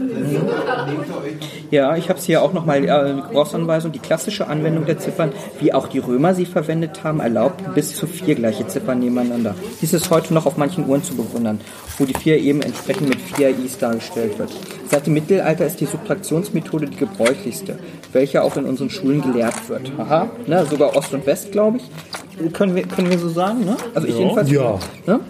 [1.71, 3.93] Ja, ich habe es hier auch nochmal, äh, Gebrauchsanweisung.
[3.93, 8.07] Die klassische Anwendung der Ziffern, wie auch die Römer sie verwendet haben, erlaubt bis zu
[8.07, 9.55] vier gleiche Ziffern nebeneinander.
[9.83, 11.61] Dies ist heute noch auf manchen Uhren zu bewundern,
[11.99, 14.51] wo die vier eben entsprechend mit vier Is dargestellt wird.
[14.89, 17.79] Seit dem Mittelalter ist die Subtraktionsmethode die gebräuchlichste,
[18.17, 19.93] welche auch in unseren Schulen gelehrt wird.
[19.99, 22.53] Aha, ne, sogar Ost und West, glaube ich.
[22.53, 23.77] Können wir, können wir so sagen, ne?
[23.95, 24.51] Also ich jedenfalls.
[24.51, 24.79] Ja.
[25.07, 25.21] Ne?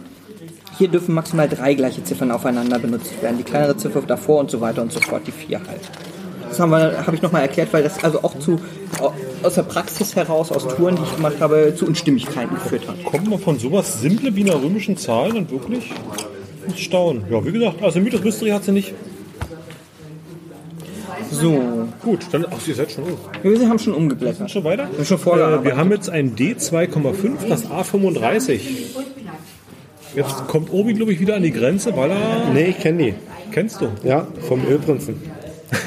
[0.79, 3.39] Hier dürfen maximal drei gleiche Ziffern aufeinander benutzt werden.
[3.39, 5.81] Die kleinere Ziffer davor und so weiter und so fort, die vier halt.
[6.49, 8.61] Das habe ich nochmal erklärt, weil das also auch zu
[9.43, 13.03] aus der Praxis heraus, aus Touren, die ich gemacht habe, zu Unstimmigkeiten geführt hat.
[13.05, 15.93] Kommt man von sowas simple wie einer römischen Zahl dann wirklich
[16.67, 17.25] ins Staunen?
[17.31, 18.95] Ja, wie gesagt, also Mythos Mystery hat sie nicht.
[21.31, 24.51] So, Gut, dann, ach, ihr seid schon oh, wir haben schon umgeblättert.
[24.51, 24.89] schon weiter?
[24.91, 25.63] Wir haben schon vorgearbeitet.
[25.63, 28.61] Äh, wir haben jetzt ein D2,5, das A35.
[30.15, 32.51] Jetzt kommt Obi, glaube ich, wieder an die Grenze, weil er...
[32.53, 33.15] Nee, ich kenne die.
[33.53, 35.17] Kennst du, Ja, vom Ölprinzen.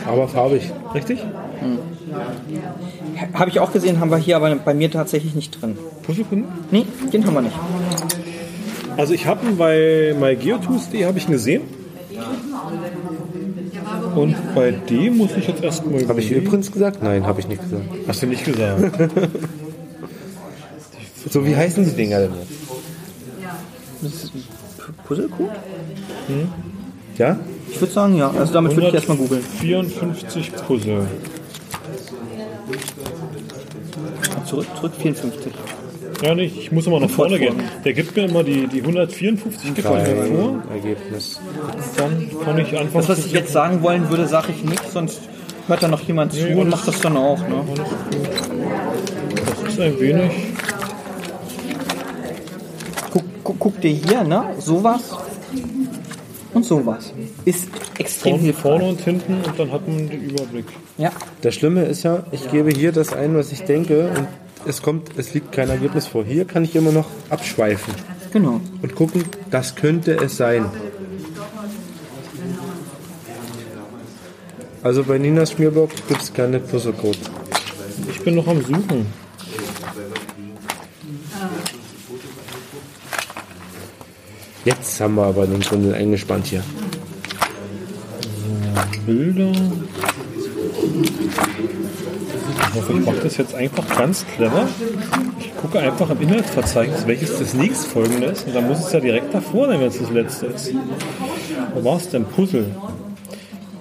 [0.07, 0.63] Aber farbig.
[0.93, 1.19] richtig?
[3.33, 5.77] Habe ich auch gesehen, haben wir hier aber bei mir tatsächlich nicht drin.
[6.03, 6.47] Puzzlekunden?
[6.71, 7.55] Nee, den haben wir nicht.
[8.97, 11.61] Also ich habe ihn bei MyGeoTuesday habe ich ihn gesehen.
[14.15, 17.03] Und bei dem muss ich jetzt erstmal Habe ich Ölprinz gesagt?
[17.03, 17.83] Nein, habe ich nicht gesagt.
[18.07, 19.11] Hast du nicht gesagt.
[21.29, 22.31] So, wie heißen die Dinger denn
[24.01, 24.31] jetzt?
[25.05, 25.51] Puzzlecode?
[27.17, 27.37] Ja?
[27.69, 28.31] Ich würde sagen, ja.
[28.31, 29.41] Also damit würde ich erstmal googeln.
[29.41, 31.07] 54 Puzzle.
[34.45, 35.53] Zurück, zurück, 54.
[36.21, 37.47] Ja, nicht, ich muss immer nach vorne vor.
[37.47, 37.63] gehen.
[37.85, 40.63] Der gibt mir immer die, die 154 gibt er mir vor.
[40.71, 41.39] Ergebnis.
[41.95, 45.21] Dann kann ich anfangen Das, was ich jetzt sagen wollen würde, sage ich nicht, sonst
[45.67, 47.39] hört da noch jemand zu und macht das dann auch.
[47.47, 47.63] Ne?
[49.45, 50.31] Das ist ein wenig.
[53.11, 54.43] Guck, guck, guck dir hier, ne?
[54.59, 55.15] Sowas
[56.53, 57.13] und sowas.
[57.45, 58.61] Ist extrem hilfreich.
[58.61, 60.65] vorne und hinten und dann hat man den Überblick.
[60.97, 61.11] Ja.
[61.41, 64.27] Das Schlimme ist ja, ich gebe hier das ein, was ich denke und
[64.65, 66.23] es kommt, es liegt kein Ergebnis vor.
[66.23, 67.93] Hier kann ich immer noch abschweifen
[68.31, 68.61] Genau.
[68.81, 70.65] und gucken, das könnte es sein.
[74.81, 77.17] Also bei Ninas Schmierblock gibt es keine Puzzlecode.
[78.09, 79.05] Ich bin noch am Suchen.
[84.65, 86.63] Jetzt haben wir aber den Tunnel eingespannt hier.
[89.05, 89.51] Bilder.
[92.59, 94.67] Ich hoffe, ich mache das jetzt einfach ganz clever.
[95.39, 98.47] Ich gucke einfach im Inhaltsverzeichnis, welches das nächstfolgende ist.
[98.47, 100.73] Und dann muss es ja direkt davor sein, wenn es das letzte ist.
[101.73, 102.25] Wo war es denn?
[102.25, 102.67] Puzzle.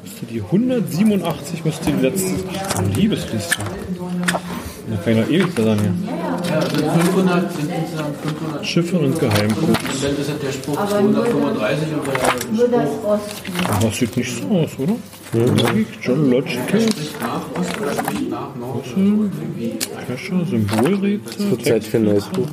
[0.02, 2.34] Müsste die 187 müsste die letzte.
[2.74, 3.56] Ach, Liebesliste.
[4.90, 5.92] Da kann ich noch ewig da sein hier.
[6.50, 8.66] Ja, sind 500, sind insgesamt 500.
[8.66, 9.68] Schiffe und Geheimcodes.
[9.68, 13.82] Und dann ist halt der Spruch 235 und der Nur das Osten.
[13.82, 14.96] Das sieht nicht so aus, oder?
[15.34, 16.80] Logik, John Logical,
[17.20, 18.84] nach Ost oder spricht nach Nord.
[20.06, 21.50] Cacher, Symbolrätsel.
[21.50, 22.48] Wird Zeit für ein neues Buch.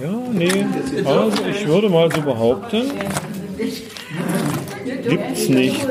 [0.00, 0.66] Ja, nee.
[1.04, 2.90] Also ich würde mal so behaupten,
[5.08, 5.86] gibt's nicht.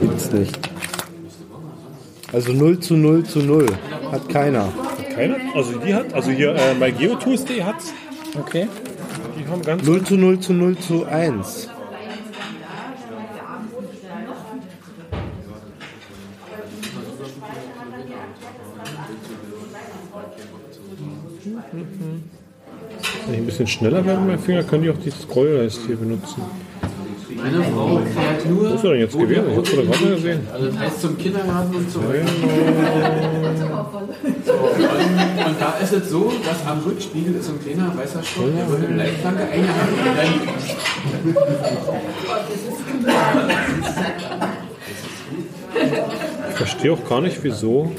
[0.00, 0.58] Gibt's nicht.
[2.32, 3.66] Also 0 zu 0 zu 0.
[4.12, 4.68] Hat keiner.
[5.14, 5.36] Keiner?
[5.54, 7.92] Also die hat, also hier äh, bei GeoTuesday hat's.
[8.38, 8.68] Okay.
[9.38, 11.68] Die haben ganz 0 zu 0 zu 0 zu 1.
[23.40, 26.42] ein bisschen schneller werden mit Finger, können die auch die Scrollleiste hier benutzen.
[27.36, 28.70] Meine Frau fährt nur.
[28.70, 29.44] Wo ist er denn jetzt gewesen?
[29.50, 30.40] Ich hab's doch gerade gesehen.
[30.52, 32.22] Also das heißt zum Kindergarten und zurück.
[34.44, 38.44] So, und, und da ist es so, dass am Rückspiegel ist ein kleiner weißer Stoff,
[38.56, 40.00] der wird in Leitplanke eingehangen
[46.50, 47.90] Ich verstehe auch gar nicht, wieso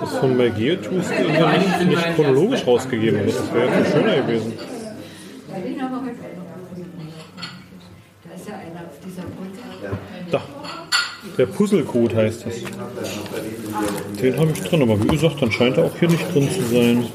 [0.00, 3.36] das von bei hier nicht, nicht chronologisch rausgegeben wird.
[3.38, 4.52] Das wäre ja viel schöner gewesen.
[5.50, 5.56] Da
[8.36, 9.58] ist ja einer auf dieser Brücke.
[10.30, 10.40] Da.
[11.36, 12.54] Der Puzzlecode heißt das.
[14.22, 16.62] Den habe ich drin, aber wie gesagt, dann scheint er auch hier nicht drin zu
[16.62, 17.06] sein.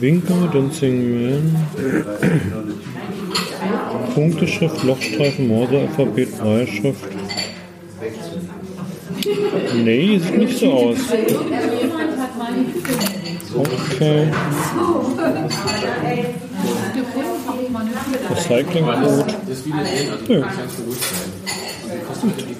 [0.00, 1.66] Winker, Dancing Man.
[4.14, 7.04] Punkteschrift, Lochstreifen, Morsealphabet, Freischrift.
[9.74, 10.96] Nee, sieht nicht so aus.
[13.54, 14.32] Okay.
[18.30, 19.34] Recycling Code.
[19.48, 20.48] das wieder sehen, also Ja.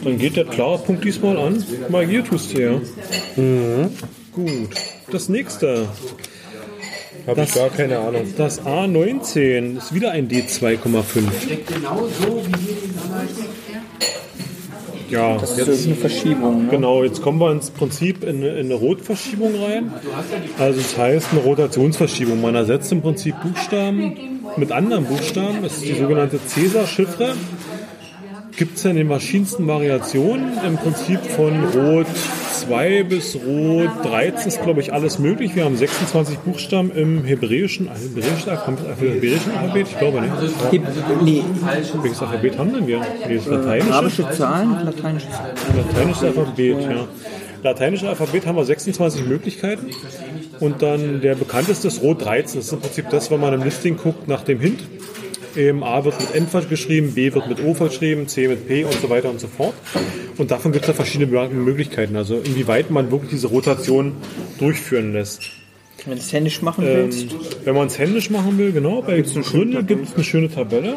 [0.04, 1.64] Dann geht der klare Punkt diesmal an.
[1.88, 2.80] Mal hier tust du ja.
[4.32, 4.70] Gut.
[5.10, 5.88] Das nächste.
[7.26, 8.32] Habe ich gar keine Ahnung.
[8.36, 11.02] Das A19 ist wieder ein D2,5.
[11.44, 13.30] Steckt genau so, wie damals.
[15.10, 16.66] Ja, Das ist eine Verschiebung.
[16.66, 16.70] Ne?
[16.70, 19.92] Genau, jetzt kommen wir ins Prinzip in eine, in eine Rotverschiebung rein.
[20.58, 22.40] Also das heißt eine Rotationsverschiebung.
[22.40, 25.62] Man ersetzt im Prinzip Buchstaben mit anderen Buchstaben.
[25.62, 27.34] Das ist die sogenannte Cäsar-Chiffre.
[28.56, 30.52] Gibt es ja in den verschiedensten Variationen.
[30.66, 32.06] Im Prinzip von Rot
[32.52, 35.54] 2 bis Rot 13 ist, glaube ich, alles möglich.
[35.56, 39.86] Wir haben 26 Buchstaben im hebräischen, äh, hebräischen, Alphabet- hebräischen Alphabet.
[39.90, 40.32] Ich glaube nicht.
[40.72, 40.82] Heb-
[41.22, 41.42] Nee,
[42.02, 43.00] Welches Alphabet haben denn wir?
[43.26, 43.92] Nee, das lateinische.
[43.92, 45.54] arabische Zahlen, lateinische Zahlen.
[45.76, 47.06] Lateinisches Alphabet, ja.
[47.62, 49.86] Lateinische Alphabet haben wir 26 Möglichkeiten.
[50.60, 52.56] Und dann der bekannteste ist Rot 13.
[52.60, 54.80] Das ist im Prinzip das, wenn man im Listing guckt nach dem Hint.
[55.56, 58.94] Eben A wird mit N geschrieben, B wird mit O geschrieben, C mit P und
[59.00, 59.74] so weiter und so fort.
[60.38, 62.14] Und davon gibt es ja verschiedene Möglichkeiten.
[62.16, 64.12] Also inwieweit man wirklich diese Rotation
[64.58, 65.50] durchführen lässt.
[66.04, 67.26] Wenn du es händisch machen Ähm, willst.
[67.64, 70.96] wenn man es händisch machen will, genau, bei Gründe gibt es eine schöne Tabelle.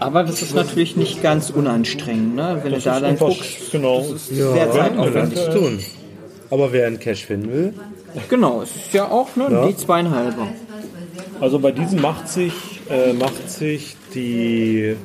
[0.00, 2.60] Aber das ist natürlich nicht ganz unanstrengend, ne?
[2.62, 3.72] wenn du da dann guckst.
[3.72, 4.06] genau.
[4.16, 5.34] Sehr Ja, zeitaufwendig.
[5.44, 5.80] das tun.
[6.50, 7.74] Aber wer einen Cash finden will,
[8.28, 10.48] Genau, es ist ja auch ne, die zweieinhalber.
[11.40, 12.52] Also bei diesem macht sich,
[12.90, 14.96] äh, macht sich die,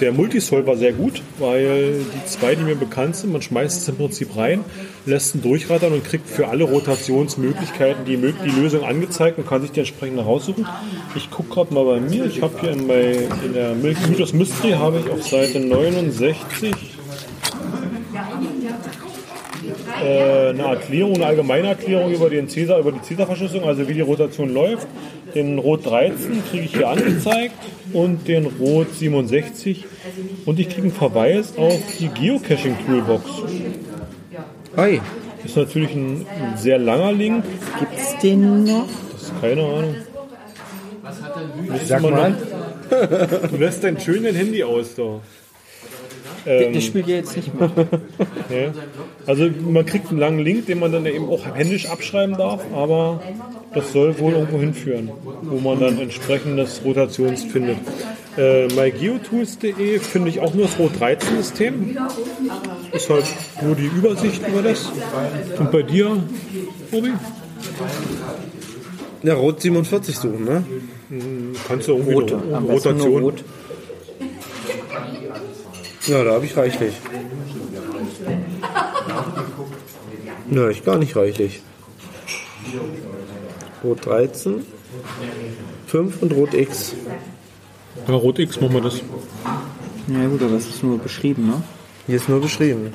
[0.00, 3.96] der Multisolver sehr gut, weil die zwei, die mir bekannt sind, man schmeißt es im
[3.96, 4.64] Prinzip rein,
[5.06, 9.72] lässt ihn durchrattern und kriegt für alle Rotationsmöglichkeiten die, die Lösung angezeigt und kann sich
[9.72, 10.66] die entsprechend raussuchen.
[11.16, 14.72] Ich gucke gerade mal bei mir, ich habe hier in, bei, in der Mythos Mystery
[14.72, 16.72] habe ich auf Seite 69
[20.02, 24.00] äh, eine Erklärung, eine allgemeine Erklärung über den Cäsar, über die Cäsar-Verschlüsselung, also wie die
[24.00, 24.86] Rotation läuft.
[25.34, 27.54] Den Rot 13 kriege ich hier angezeigt
[27.92, 29.84] und den Rot 67
[30.44, 33.24] und ich kriege einen Verweis auf die Geocaching Toolbox.
[34.76, 35.00] Hi.
[35.44, 37.44] Ist natürlich ein, sehr langer Link,
[37.78, 38.86] Gibt's den noch?
[39.12, 39.96] das ist keine Ahnung.
[41.84, 42.34] Sag mal.
[43.50, 45.20] Du lässt dein schönes Handy aus da.
[46.44, 47.70] Der, der spielt ja jetzt nicht mehr.
[48.50, 48.72] Ja.
[49.26, 53.22] Also man kriegt einen langen Link, den man dann eben auch händisch abschreiben darf, aber
[53.72, 55.10] das soll wohl irgendwo hinführen,
[55.42, 57.78] wo man dann entsprechendes Rotations findet.
[58.36, 61.96] Äh, mygeotools.de finde ich auch nur das Rot 13 System.
[62.92, 63.24] Ist halt
[63.62, 64.90] nur die Übersicht über das.
[65.58, 66.22] Und bei dir,
[66.90, 67.12] Obi,
[69.22, 70.64] Ja, Rot 47 suchen, ne?
[71.68, 73.22] kannst du irgendwie Rote, Rotation.
[73.22, 73.44] rot.
[76.06, 76.94] Ja, da habe ich reichlich.
[80.50, 81.62] Ja, ich gar nicht reichlich.
[83.84, 84.64] Rot 13,
[85.86, 86.94] 5 und Rot X.
[88.08, 89.00] Ja, Rot X machen wir das.
[90.08, 91.62] Ja gut, aber es ist nur beschrieben, ne?
[92.06, 92.92] Hier ist nur beschrieben.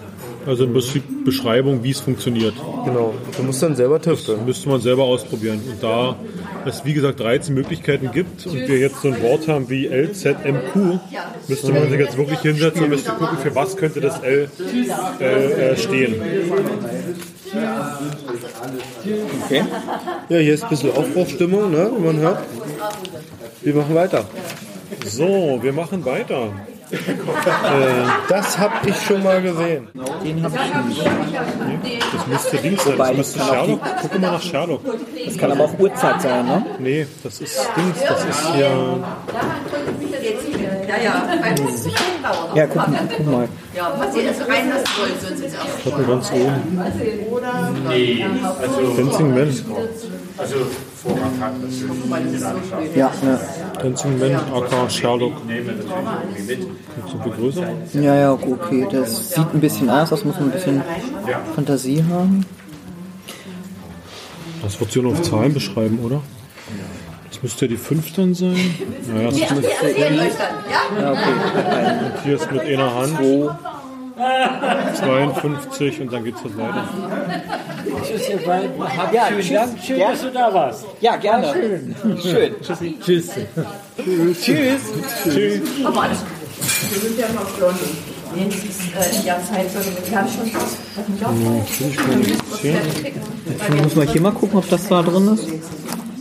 [0.47, 2.53] Also im Prinzip Beschreibung, wie es funktioniert.
[2.85, 3.13] Genau.
[3.35, 4.45] Du musst dann selber tüfteln.
[4.45, 5.59] Müsste man selber ausprobieren.
[5.69, 6.15] Und da
[6.65, 10.99] es, wie gesagt, 13 Möglichkeiten gibt und wir jetzt so ein Wort haben wie LZMQ,
[11.47, 14.49] müsste man sich jetzt wirklich hinsetzen und müsste gucken, für was könnte das L
[15.19, 16.15] äh, äh, stehen.
[19.45, 19.63] Okay.
[20.29, 21.91] Ja, hier ist ein bisschen Aufbruchstimmung, ne?
[21.95, 22.39] Wie man hört.
[23.61, 24.25] Wir machen weiter.
[25.05, 26.51] So, wir machen weiter.
[28.29, 29.87] Das habe ich schon mal gesehen.
[30.23, 30.97] Den habe ich
[31.83, 32.03] nicht.
[32.13, 32.97] Das müsste Dings sein.
[32.97, 33.79] Das müsste das Sherlock.
[34.01, 34.81] Guck mal nach Sherlock.
[35.25, 36.65] Das kann aber auch Uhrzeit sein, ne?
[36.79, 37.97] Nee, das ist Dings.
[38.07, 38.65] Das ist hier.
[40.87, 41.23] Ja, ja,
[42.55, 43.47] Ja, guck, mal, guck mal.
[43.75, 46.81] ja, was ihr erst reinlassen wollt, sonst ist auch Warte ganz oben.
[48.97, 49.65] Dancing Man.
[52.95, 53.39] Ja, ja.
[53.81, 55.33] Dancing Man, AK Sherlock.
[57.09, 57.65] Zur Begrüßung.
[57.93, 58.87] Ja, ja, okay.
[58.91, 60.83] Das sieht ein bisschen anders aus, muss man ein bisschen
[61.55, 62.45] Fantasie haben.
[64.61, 66.21] Das wird sie nur auf Zahlen beschreiben, oder?
[67.29, 68.55] Das müsste ja die 5 dann sein.
[69.11, 69.65] Naja, das ist mit,
[70.99, 71.21] Ja, okay.
[72.23, 73.19] hier ist mit einer Hand
[74.17, 76.87] 52 und dann geht's halt weiter.
[79.13, 79.79] Ja, vielen Dank.
[79.83, 80.85] Schön, dass du da warst.
[81.01, 81.53] Ja, gerne.
[81.53, 81.95] Schön.
[82.21, 82.55] Schön.
[82.61, 82.79] Tschüss.
[83.05, 83.31] Tschüss.
[84.41, 84.81] Tschüss.
[85.23, 85.61] Tschüss.
[85.85, 86.27] Aber alles gut.
[86.91, 87.47] Wir sind ja noch
[88.35, 90.77] das ist äh, in der Zeit, so, wir haben schon was.
[93.59, 95.47] Ich muss mal hier mal gucken, ob das da drin ist.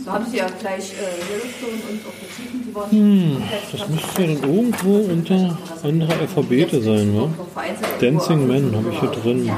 [0.07, 3.43] Da haben sie ja gleich äh, Yellowstone und auch die Tiefen, die waren
[3.73, 7.29] Das müsste ja dann irgendwo unter andere Alphabete sein, wa?
[7.53, 8.01] vereinzelt.
[8.01, 9.51] Dancing Man habe ich hier drin.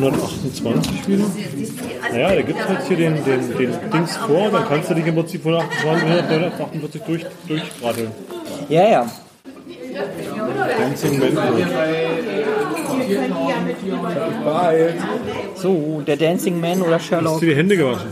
[0.00, 1.24] 128 wieder.
[2.10, 5.14] Naja, der gibt halt hier den, den, den Dings vor, dann kannst du dich im
[5.14, 8.10] Prinzip von 148 durch, durchradeln.
[8.68, 9.06] Ja, ja.
[10.78, 11.38] Dancing Man.
[15.54, 17.38] So, der Dancing Man oder Hast Sherlock.
[17.38, 18.08] du die Hände gewaschen?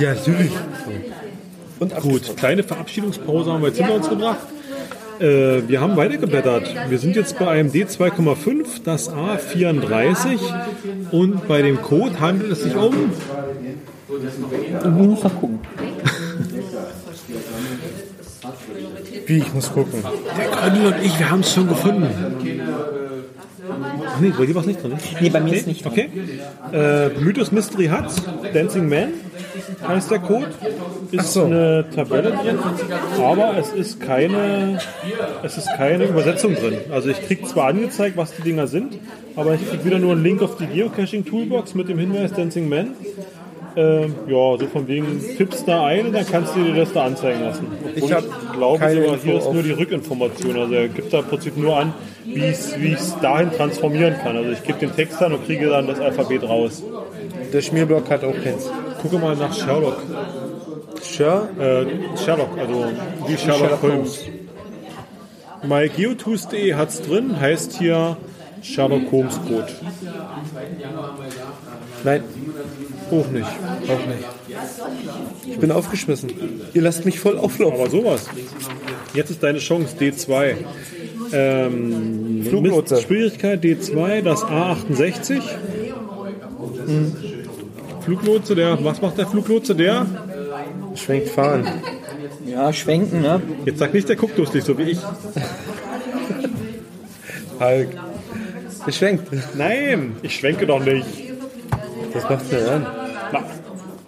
[0.00, 0.50] Ja, natürlich.
[1.78, 4.38] Und Gut, kleine Verabschiedungspause haben wir jetzt hinter uns gebracht.
[5.20, 6.74] Äh, wir haben weitergeblättert.
[6.88, 10.38] Wir sind jetzt bei einem D2,5, das A34
[11.10, 13.12] und bei dem Code handelt es sich um
[14.08, 15.60] Du musst doch gucken.
[19.26, 20.02] Wie, ich muss gucken.
[20.36, 22.08] der Conny und ich, wir haben es schon gefunden.
[24.20, 24.98] Nee, bei dir war es nicht drin, ne?
[25.20, 25.92] Nee, bei mir ist nicht drin.
[25.92, 26.08] Okay.
[26.72, 28.16] Äh, Mythos Mystery Huts,
[28.52, 29.12] Dancing Man
[29.86, 30.48] heißt der Code.
[31.10, 31.44] Ist so.
[31.44, 32.58] eine Tabelle drin,
[33.18, 34.78] aber es ist keine,
[35.42, 36.76] es ist keine Übersetzung drin.
[36.90, 38.98] Also ich kriege zwar angezeigt, was die Dinger sind,
[39.36, 42.68] aber ich kriege wieder nur einen Link auf die Geocaching Toolbox mit dem Hinweis Dancing
[42.68, 42.92] Man.
[43.78, 47.04] Ähm, ja, so von wegen tippst da ein und dann kannst du dir das da
[47.04, 47.68] anzeigen lassen.
[47.70, 50.56] Obwohl Ich hab glaube sogar, Info hier ist nur die Rückinformation.
[50.58, 54.36] Also er gibt da im Prinzip nur an, wie ich es dahin transformieren kann.
[54.36, 56.82] Also ich gebe den Text an und kriege dann das Alphabet raus.
[57.52, 58.68] Der Schmierblock hat auch keins.
[59.00, 60.02] Gucke mal nach Sherlock.
[61.00, 61.48] Sure?
[61.60, 62.86] Äh, Sherlock, also
[63.28, 64.24] wie Sherlock, Sherlock Holmes.
[65.62, 68.16] MyGeotools.de hat es drin, heißt hier
[68.60, 69.68] Sherlock Holmes Code.
[72.04, 72.22] Nein,
[73.10, 73.46] Auch nicht.
[73.46, 75.46] auch nicht.
[75.46, 76.30] Ich bin aufgeschmissen.
[76.74, 77.80] Ihr lasst mich voll auflaufen.
[77.80, 78.26] Aber sowas.
[79.14, 80.56] Jetzt ist deine Chance, D2.
[81.32, 83.00] Ähm, Fluglotse.
[83.00, 85.40] Schwierigkeit D2, das A68.
[86.86, 87.12] Hm.
[88.02, 89.74] Fluglotse, der, was macht der Fluglotse?
[89.74, 90.06] Der?
[90.94, 91.66] Schwenkt fahren.
[92.46, 93.42] Ja, schwenken, ne?
[93.66, 94.98] Jetzt sag nicht, der guckt lustig, so wie ich.
[97.60, 97.88] Hulk.
[98.86, 99.24] Der schwenkt.
[99.56, 101.27] Nein, ich schwenke doch nicht.
[102.14, 102.86] Was macht der an?
[103.32, 103.44] Na,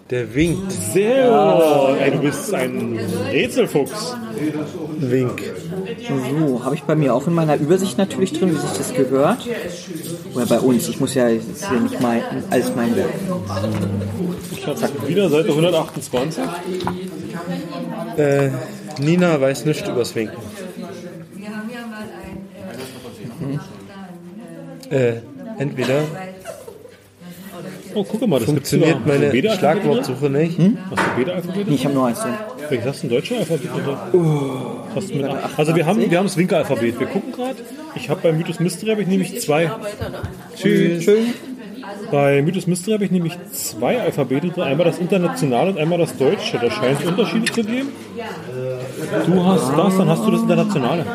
[0.09, 0.71] Der winkt.
[0.71, 2.01] sehr gut.
[2.01, 2.99] Ey, du bist ein
[3.31, 4.15] Rätselfuchs.
[4.99, 5.41] Wink.
[6.07, 9.47] So, habe ich bei mir auch in meiner Übersicht natürlich drin, wie sich das gehört.
[10.33, 13.09] Oder bei uns, ich muss ja, das ist ja nicht mein, alles mein Werk.
[14.51, 16.43] Ich hab's wieder Seite 128.
[18.17, 18.49] Äh,
[18.99, 20.37] Nina weiß nichts übers Winken.
[21.35, 23.59] Wir haben ja mal ein
[24.91, 25.21] äh, Äh,
[25.57, 26.01] entweder
[27.93, 30.59] Oh, guck mal, das funktioniert gibt's meine Schlagwortsuche nicht.
[30.59, 31.67] Hast du Beta-Alphabet?
[31.67, 32.33] Nee, ich habe nur eins drin.
[32.69, 33.69] Welches hast du ein deutsches Alphabet?
[33.73, 34.87] Oder?
[34.95, 35.25] Hast du mit,
[35.57, 36.99] also wir haben, wir haben das Winkel-Alphabet.
[36.99, 37.57] Wir gucken gerade.
[37.95, 39.71] Ich habe bei Mythos Mystery habe ich nämlich zwei.
[40.55, 41.09] Tschüss.
[42.09, 44.63] Bei Mythos Mystery habe ich nämlich zwei Alphabete drin.
[44.63, 46.57] Einmal das internationale und einmal das deutsche.
[46.59, 47.89] Da scheint es Unterschiede zu geben.
[49.25, 51.05] Du hast das, dann hast du das internationale.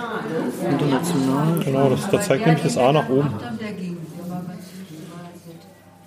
[0.70, 1.60] International.
[1.64, 3.30] Genau, das, da zeigt nämlich das A nach oben.
[3.40, 3.96] dann der Gegenüber,
[4.46, 4.66] was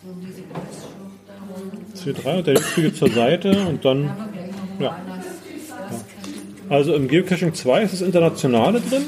[0.02, 4.06] so diese C3 und der jetzige zur Seite und dann,
[4.80, 4.86] ja.
[4.86, 4.98] ja.
[6.70, 9.06] Also im Geocaching 2 ist das Internationale drin.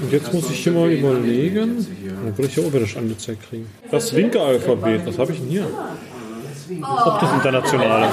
[0.00, 1.84] Und jetzt muss ich hier mal überlegen.
[2.24, 3.66] Dann würde ich ja Oberisch angezeigt kriegen.
[3.90, 5.66] Das Winke-Alphabet, was habe ich denn hier?
[5.66, 8.08] Das ist auch das Internationale.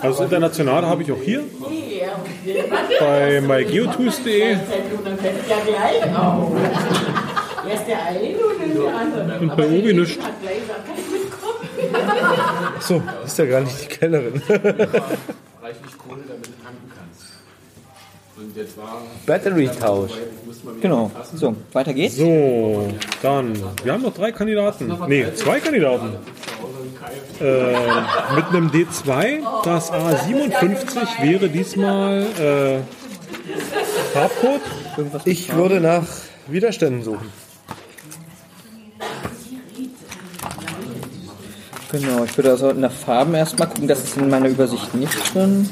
[0.00, 1.42] Also das Internationale habe ich auch hier.
[2.98, 4.56] Bei mygeotools.de
[9.40, 10.18] und bei Obi nicht.
[12.76, 14.42] Achso, ist ja gar nicht die Kellnerin.
[15.62, 17.32] reichlich Kohle, damit du tanken kannst.
[18.36, 20.12] Und jetzt war, Battery-Tausch.
[20.80, 21.10] Genau.
[21.34, 22.16] So, weiter geht's.
[22.16, 22.88] So,
[23.22, 24.92] dann, wir haben noch drei Kandidaten.
[25.06, 26.16] Nee, zwei Kandidaten.
[27.40, 27.72] Äh,
[28.34, 32.80] mit einem D2, das A57 wäre diesmal äh,
[34.12, 34.60] Farbcode.
[35.24, 36.04] Ich würde nach
[36.46, 37.41] Widerständen suchen.
[41.92, 45.68] Genau, ich würde also nach Farben erstmal gucken, das ist in meiner Übersicht nicht drin.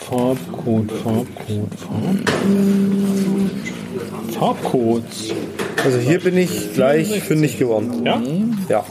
[0.00, 2.30] Farbcode, Farbcode, Farbcode.
[4.36, 5.34] Farbcodes.
[5.84, 8.04] Also hier bin ich gleich fündig geworden.
[8.04, 8.20] Ja?
[8.68, 8.84] Ja.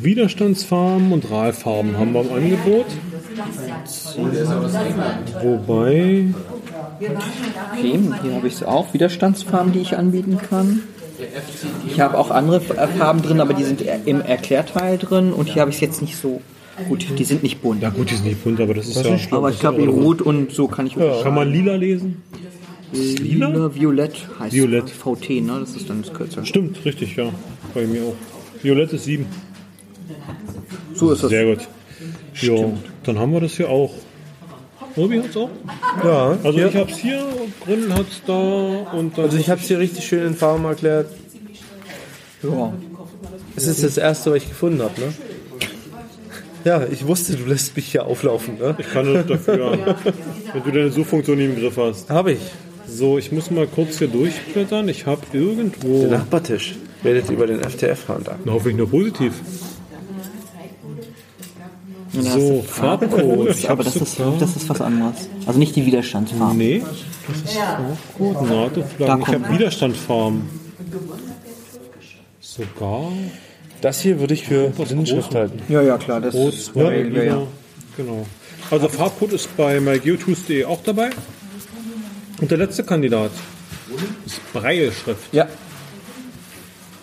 [0.00, 2.86] Widerstandsfarben und Rahlfarben haben wir im Angebot.
[5.42, 6.26] Wobei,
[7.00, 10.82] Okay, hier habe ich es auch, Widerstandsfarben, die ich anbieten kann.
[11.86, 15.70] Ich habe auch andere Farben drin, aber die sind im Erklärteil drin und hier habe
[15.70, 16.40] ich es jetzt nicht so.
[16.88, 17.82] Gut, die sind nicht bunt.
[17.82, 19.16] ja gut, die sind nicht bunt, aber das ist ja.
[19.30, 22.22] aber ich glaube in Rot und so kann ich Kann man lila lesen?
[22.92, 23.48] lila?
[23.48, 24.90] lila, Violett heißt Violett.
[24.90, 25.58] VT, ne?
[25.60, 26.44] Das ist dann das Kürzel.
[26.44, 27.30] Stimmt, richtig, ja.
[27.74, 28.14] Bei mir auch.
[28.62, 29.26] Violett ist 7.
[30.94, 31.30] So ist das.
[31.30, 31.68] Sehr gut.
[32.40, 32.72] Ja,
[33.04, 33.92] dann haben wir das hier auch.
[34.96, 35.50] Obi hat's auch?
[36.04, 36.68] Ja, Also hier.
[36.68, 37.24] ich hab's hier,
[37.64, 38.32] Gründen hat's da
[38.92, 41.08] und dann also ich habe es hier richtig schön in Farben erklärt.
[42.42, 42.72] Ja.
[43.56, 45.12] Es ist das erste, was ich gefunden habe, ne?
[46.64, 48.74] Ja, ich wusste, du lässt mich hier auflaufen, ne?
[48.78, 49.72] ich kann nicht dafür,
[50.52, 52.08] wenn du deine Suchfunktion nicht im Griff hast.
[52.10, 52.40] Habe ich.
[52.86, 54.88] So, ich muss mal kurz hier durchblättern.
[54.88, 56.06] Ich habe Der irgendwo.
[56.06, 56.74] Nachbartisch.
[57.04, 58.38] redet über den FTF-Hunter.
[58.46, 59.32] Hoffentlich nur positiv.
[62.16, 63.66] Hast So, Farbcodes.
[63.66, 65.28] Aber das ist, das ist was anderes.
[65.46, 66.56] Also nicht die Widerstandsfarben.
[66.58, 66.82] Nee,
[67.26, 68.36] das ist auch gut.
[68.36, 69.20] Da NATO-Flaggen.
[69.20, 70.42] Ich kommt- habe Widerstandfarben.
[72.40, 73.10] Sogar
[73.80, 75.60] Das hier würde ich für Blindenschrift halten.
[75.68, 76.20] Ja, ja, klar.
[76.20, 77.42] Das Rot, ist zwei, ja, ja.
[77.96, 78.26] Genau.
[78.70, 81.10] Also Farbcode ist bei mygeotools.de auch dabei.
[82.40, 83.30] Und der letzte Kandidat
[84.26, 85.32] ist Breilschrift.
[85.32, 85.46] Ja.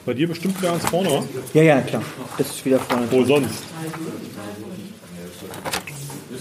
[0.06, 1.24] Bei dir bestimmt wieder ganz vorne, wa?
[1.54, 2.02] ja, ja, klar.
[2.38, 3.06] Das ist wieder vorne.
[3.12, 3.64] Wo sonst?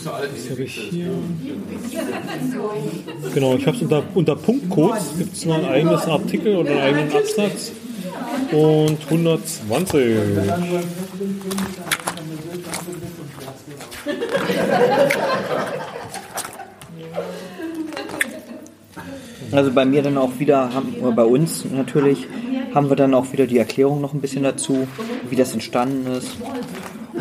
[0.05, 1.11] Was habe ich hier?
[3.35, 5.19] Genau, ich habe es unter, unter Punktcodes.
[5.19, 7.73] Gibt es noch ein eigenes Artikel oder einen eigenen Absatz.
[8.51, 10.17] Und 120.
[19.53, 22.27] Also bei mir dann auch wieder, haben, oder bei uns natürlich,
[22.75, 24.87] haben wir dann auch wieder die Erklärung noch ein bisschen dazu,
[25.29, 26.37] wie das entstanden ist.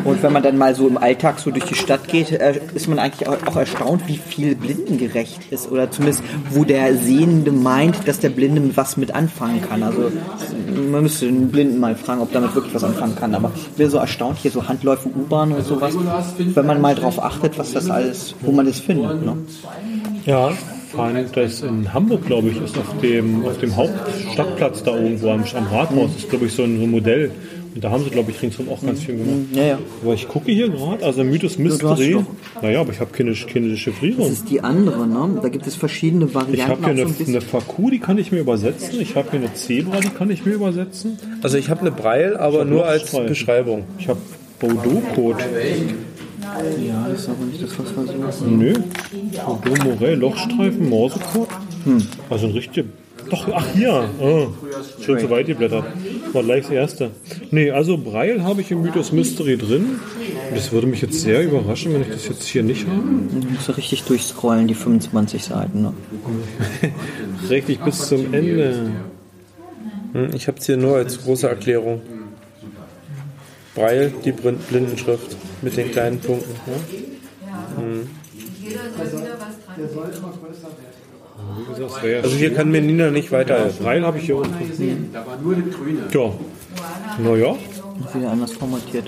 [0.04, 2.88] Und wenn man dann mal so im Alltag so durch die Stadt geht, äh, ist
[2.88, 5.70] man eigentlich auch erstaunt, wie viel blindengerecht ist.
[5.70, 9.82] Oder zumindest, wo der Sehende meint, dass der Blinde was mit anfangen kann.
[9.82, 10.10] Also
[10.90, 13.34] man müsste den Blinden mal fragen, ob damit wirklich was anfangen kann.
[13.34, 15.94] Aber ich bin so erstaunt, hier so Handläufe, U-Bahn und sowas,
[16.38, 19.24] wenn man mal drauf achtet, was das alles, wo man das findet.
[19.24, 19.36] Ne?
[20.26, 20.52] Ja,
[20.90, 25.44] fand das in Hamburg, glaube ich, ist auf dem, auf dem Hauptstadtplatz da irgendwo am,
[25.54, 26.16] am Rathaus.
[26.16, 27.30] ist, glaube ich, so ein, so ein Modell.
[27.76, 29.36] Da haben sie, glaube ich, ringsum auch ganz viel gemacht.
[29.52, 29.78] Ja, ja.
[30.02, 32.16] Aber ich gucke hier gerade, also Mythos Mystery.
[32.62, 34.30] Naja, aber ich habe keine, keine Das Chiffrierung.
[34.30, 35.38] ist die andere, ne?
[35.40, 36.68] Da gibt es verschiedene Ich Varianten.
[36.68, 39.00] habe hier eine, so ein eine Faku, die kann ich mir übersetzen.
[39.00, 41.16] Ich habe hier eine Zebra, die kann ich mir übersetzen.
[41.42, 43.10] Also ich habe eine Breil, aber nur als.
[43.12, 43.84] Beschreibung.
[43.98, 44.18] Ich habe
[44.58, 45.38] Bordeaux-Code.
[46.86, 48.58] Ja, das ist aber nicht das, was wir suchen.
[48.58, 48.72] Nö.
[49.46, 51.48] Bordeaux Morel, Lochstreifen, Morsecode.
[51.84, 52.02] Hm.
[52.28, 52.88] Also ein richtiger.
[53.30, 53.92] Doch, ach hier.
[54.20, 54.46] Ah,
[55.02, 55.84] schon zu weit geblättert.
[56.32, 57.10] War gleich das erste.
[57.50, 60.00] Nee, also Breil habe ich im Mythos Mystery drin.
[60.50, 63.00] Und Das würde mich jetzt sehr überraschen, wenn ich das jetzt hier nicht habe.
[63.40, 65.82] Du musst so richtig durchscrollen, die 25 Seiten.
[65.82, 65.92] Ne?
[67.48, 68.90] Richtig bis zum Ende.
[70.12, 72.02] Hm, Ich habe es hier nur als große Erklärung.
[73.74, 76.50] Breil, die Blindenschrift mit den kleinen Punkten.
[76.66, 78.06] Ne?
[78.62, 79.76] Jeder soll wieder was dran.
[79.76, 80.89] Wie gesagt, das wäre
[82.22, 83.84] Also hier kann mir Nina nicht weiterhelfen.
[83.84, 85.10] Breil habe ich hier unten.
[85.12, 86.00] Da war nur das Grüne.
[86.12, 86.32] Ja.
[87.22, 87.56] Naja.
[88.14, 89.06] Wieder anders formatiert.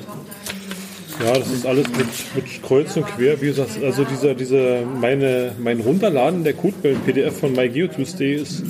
[1.25, 3.41] Ja, das ist alles mit, mit Kreuz und Quer.
[3.41, 8.65] Wie gesagt, also dieser, dieser, meine, mein Runterladen der Codewelt-PDF von MyGeoTuesday ist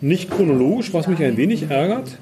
[0.00, 2.18] nicht chronologisch, was mich ein wenig ärgert.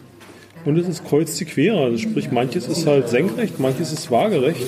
[0.65, 1.75] Und es ist kreuz die quer.
[1.75, 4.67] Also sprich, manches ist halt senkrecht, manches ist waagerecht,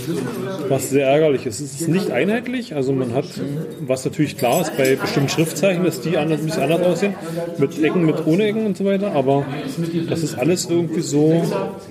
[0.68, 1.60] was sehr ärgerlich ist.
[1.60, 3.26] Es ist nicht einheitlich, also man hat,
[3.80, 7.14] was natürlich klar ist, bei bestimmten Schriftzeichen, dass die anders, ein bisschen anders aussehen,
[7.58, 9.44] mit Ecken, mit ohne Ecken und so weiter, aber
[10.08, 11.42] das ist alles irgendwie so,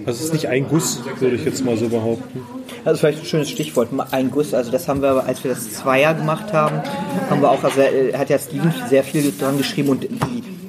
[0.06, 2.42] das ist nicht ein Guss, würde ich jetzt mal so behaupten.
[2.86, 4.56] Ist vielleicht ein schönes Stichwort, ein Guss.
[4.56, 6.82] Also das haben wir, als wir das Zweier gemacht haben,
[7.30, 7.82] haben wir auch, also
[8.18, 10.10] hat ja Steven sehr viel dran geschrieben und die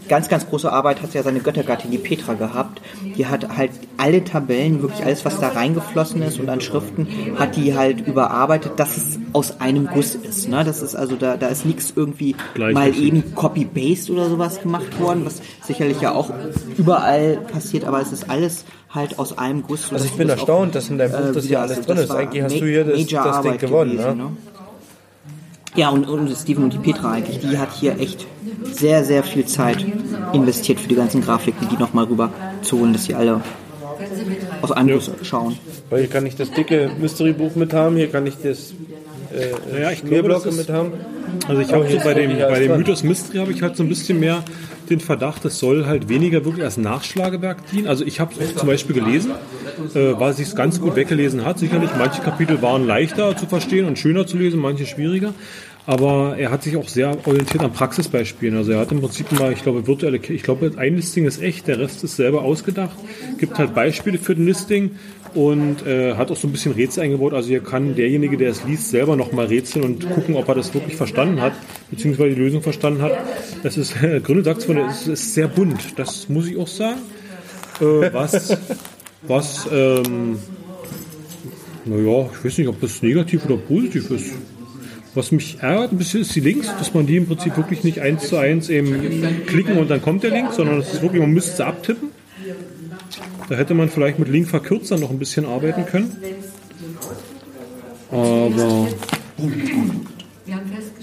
[0.09, 2.80] ganz, ganz große Arbeit hat ja seine Göttergattin, die Petra, gehabt.
[3.16, 7.07] Die hat halt alle Tabellen, wirklich alles, was da reingeflossen ist und an Schriften,
[7.38, 10.48] hat die halt überarbeitet, dass es aus einem Guss ist.
[10.48, 10.64] Ne?
[10.64, 15.00] Das ist also, da, da ist nichts irgendwie Gleich mal eben Copy-Paste oder sowas gemacht
[15.00, 16.30] worden, was sicherlich ja auch
[16.76, 19.92] überall passiert, aber es ist alles halt aus einem Guss.
[19.92, 22.11] Also ich bin erstaunt, dass in deinem Buch das hier alles drin ist.
[22.11, 23.96] Eigentlich hast du hier das, das Ding gewonnen.
[23.96, 24.36] Ne?
[25.74, 28.26] Ja, und, und Steven und die Petra eigentlich, die hat hier echt
[28.70, 29.84] sehr, sehr viel Zeit
[30.32, 32.30] investiert für die ganzen Grafiken, die nochmal rüber
[32.62, 33.40] zu holen, dass sie alle
[34.60, 35.58] aus einem Guss schauen.
[35.90, 38.72] Weil hier kann ich das dicke Mystery-Buch mit haben, hier kann ich das
[39.32, 40.92] äh, Ja, ich glaube, Schmierblocke das ist- mit haben.
[41.48, 42.76] Also ich habe hier so bei dem, bei dem.
[42.76, 44.44] Mythos Mystery habe ich halt so ein bisschen mehr
[44.90, 47.86] den Verdacht, es soll halt weniger wirklich als Nachschlagewerk dienen.
[47.86, 49.32] Also ich habe es zum Beispiel gelesen,
[49.94, 51.58] äh, weil es sich ganz gut weggelesen hat.
[51.58, 55.34] Sicherlich, manche Kapitel waren leichter zu verstehen und schöner zu lesen, manche schwieriger.
[55.84, 58.56] Aber er hat sich auch sehr orientiert an Praxisbeispielen.
[58.56, 61.66] Also er hat im Prinzip mal, ich glaube, virtuelle, ich glaube, ein Listing ist echt,
[61.66, 62.96] der Rest ist selber ausgedacht.
[63.38, 64.92] Gibt halt Beispiele für den Listing
[65.34, 67.32] und äh, hat auch so ein bisschen Rätsel eingebaut.
[67.32, 70.72] Also hier kann derjenige, der es liest, selber nochmal rätseln und gucken, ob er das
[70.72, 71.54] wirklich verstanden hat,
[71.90, 73.12] beziehungsweise die Lösung verstanden hat.
[73.64, 75.98] Es ist, äh, Gründe sagt von, es ist sehr bunt.
[75.98, 77.00] Das muss ich auch sagen.
[77.80, 78.56] Äh, was,
[79.22, 80.38] was, ähm,
[81.84, 84.34] naja, ich weiß nicht, ob das negativ oder positiv ist.
[85.14, 88.00] Was mich ärgert ein bisschen ist die Links, dass man die im Prinzip wirklich nicht
[88.00, 91.32] eins zu eins eben klicken und dann kommt der Link, sondern es ist wirklich, man
[91.32, 92.10] müsste sie abtippen.
[93.48, 96.16] Da hätte man vielleicht mit Link verkürzt noch ein bisschen arbeiten können.
[98.10, 98.88] Aber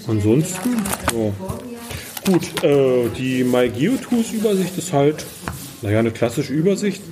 [0.06, 0.70] ansonsten,
[1.14, 1.32] ja.
[2.26, 5.24] Gut, äh, die MyGeoTools-Übersicht ist halt,
[5.82, 7.02] naja, eine klassische Übersicht.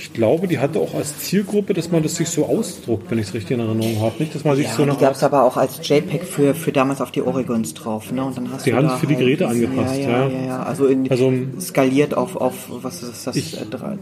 [0.00, 3.26] Ich glaube, die hatte auch als Zielgruppe, dass man das sich so ausdruckt, wenn ich
[3.26, 4.14] es richtig in Erinnerung habe.
[4.20, 6.70] Nicht, dass man sich Ja, so die gab es aber auch als JPEG für, für
[6.70, 8.12] damals auf die Oregons drauf.
[8.12, 8.24] Ne?
[8.24, 10.28] Und dann hast Die haben es für die halt Geräte diese- angepasst, Ja, ja.
[10.28, 10.62] ja, ja.
[10.62, 13.34] Also, in, Also, skaliert auf, auf was ist das?
[13.34, 13.98] Ich- äh, drei-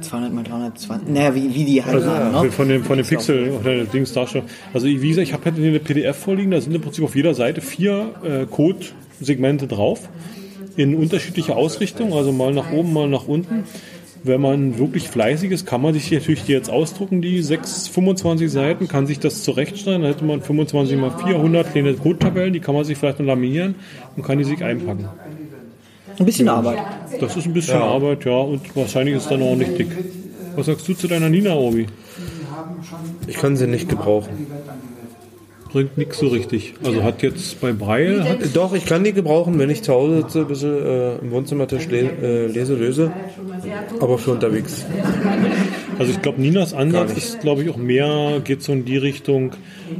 [0.00, 1.08] 200 mal 320.
[1.14, 2.44] Naja, wie, wie die halt Also waren.
[2.46, 2.50] Ne?
[2.50, 4.48] von dem, von dem Pixel oder Dings Darstellung.
[4.74, 7.34] Also wie gesagt, ich habe halt eine PDF vorliegen, da sind im Prinzip auf jeder
[7.34, 10.08] Seite vier äh, Code-Segmente drauf
[10.74, 13.62] in unterschiedlicher Ausrichtung, also mal nach oben, mal nach unten.
[14.24, 17.88] Wenn man wirklich fleißig ist, kann man sich die natürlich die jetzt ausdrucken, die 6,
[17.88, 20.02] 25 Seiten, kann sich das zurechtschneiden.
[20.02, 23.74] Dann hätte man 25 mal 400 kleine Code-Tabellen, die kann man sich vielleicht noch laminieren
[24.16, 25.08] und kann die sich einpacken.
[26.18, 26.78] Ein bisschen Arbeit.
[27.20, 29.88] Das ist ein bisschen Arbeit, ja, und wahrscheinlich ist dann auch nicht dick.
[30.56, 31.86] Was sagst du zu deiner Nina, Obi?
[33.26, 34.46] Ich kann sie nicht gebrauchen.
[35.72, 36.74] Bringt nichts so richtig.
[36.84, 40.40] Also hat jetzt bei hat, Doch, ich kann die gebrauchen, wenn ich zu Hause sitze,
[40.40, 43.10] ein bisschen äh, im Wohnzimmertisch le äh, lese, löse.
[44.00, 44.84] Aber für unterwegs.
[45.98, 49.52] also ich glaube, Ninas Ansatz ist, glaube ich, auch mehr, geht so in die Richtung,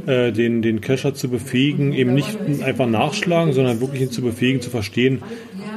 [0.05, 4.61] äh, den, den Cacher zu befähigen, eben nicht einfach nachschlagen, sondern wirklich ihn zu befähigen,
[4.61, 5.21] zu verstehen,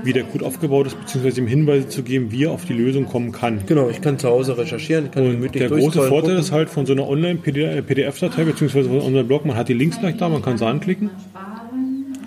[0.05, 3.07] wie der Code aufgebaut ist, beziehungsweise ihm Hinweise zu geben, wie er auf die Lösung
[3.07, 3.61] kommen kann.
[3.67, 6.37] Genau, ich kann zu Hause recherchieren, kann Und der große Vorteil gucken.
[6.39, 10.17] ist halt von so einer Online-PDF-Datei, beziehungsweise von unserem Blog, man hat die Links gleich
[10.17, 11.11] da, man kann sie anklicken.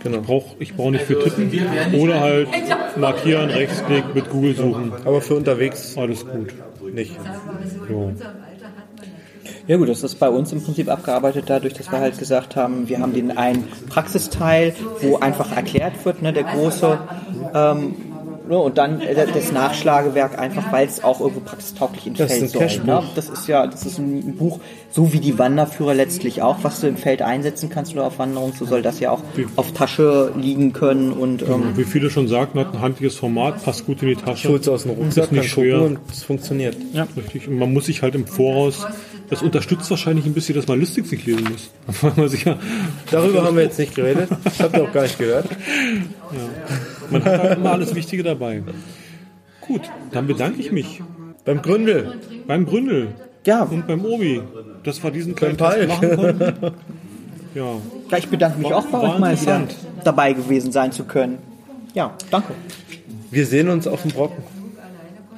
[0.03, 0.21] Genau.
[0.21, 1.51] Brauch, ich brauche nicht für tippen.
[1.99, 2.47] Oder halt
[2.95, 4.93] markieren, Rechtsklick, mit Google suchen.
[5.05, 6.53] Aber für unterwegs Alles gut.
[6.93, 7.17] nicht.
[7.89, 8.11] Ja.
[9.67, 12.89] Ja gut, das ist bei uns im Prinzip abgearbeitet dadurch, dass wir halt gesagt haben,
[12.89, 16.97] wir haben den einen Praxisteil, wo einfach erklärt wird, ne, der große,
[17.53, 17.93] ähm,
[18.49, 22.55] ne, und dann äh, das Nachschlagewerk einfach, weil es auch irgendwo praxistauglich im Das ist
[22.55, 22.85] Feld ein soll.
[22.85, 23.03] Ne?
[23.15, 24.59] Das ist ja, das ist ein Buch,
[24.91, 28.53] so wie die Wanderführer letztlich auch, was du im Feld einsetzen kannst oder auf Wanderung,
[28.53, 29.21] so soll das ja auch
[29.55, 33.85] auf Tasche liegen können und ähm, Wie viele schon sagten, hat ein handliches Format, passt
[33.85, 34.47] gut in die Tasche.
[34.47, 35.81] Ich hol's aus dem Rucksack, Ist nicht schwer.
[35.83, 36.75] und es funktioniert.
[36.93, 37.47] Ja, richtig.
[37.47, 38.85] Und man muss sich halt im Voraus,
[39.29, 42.31] das unterstützt wahrscheinlich ein bisschen, dass man Listings nicht lesen muss.
[42.31, 42.45] Sich
[43.11, 44.27] Darüber haben wir jetzt nicht geredet.
[44.43, 45.45] Das habt ihr auch gar nicht gehört.
[47.09, 48.63] man hat halt immer alles Wichtige dabei.
[49.61, 51.01] Gut, dann bedanke ich mich
[51.45, 52.13] Beim Gründel.
[52.47, 53.09] beim Gründel
[53.45, 54.41] ja, und beim Obi,
[54.83, 56.73] dass wir diesen kleinen Test machen konnten.
[57.55, 57.65] Ja,
[58.11, 59.63] ja, ich bedanke mich auch bei war euch mal wieder
[60.03, 61.39] dabei gewesen sein zu können.
[61.95, 62.53] Ja, danke.
[63.31, 64.43] Wir sehen uns auf dem Brocken.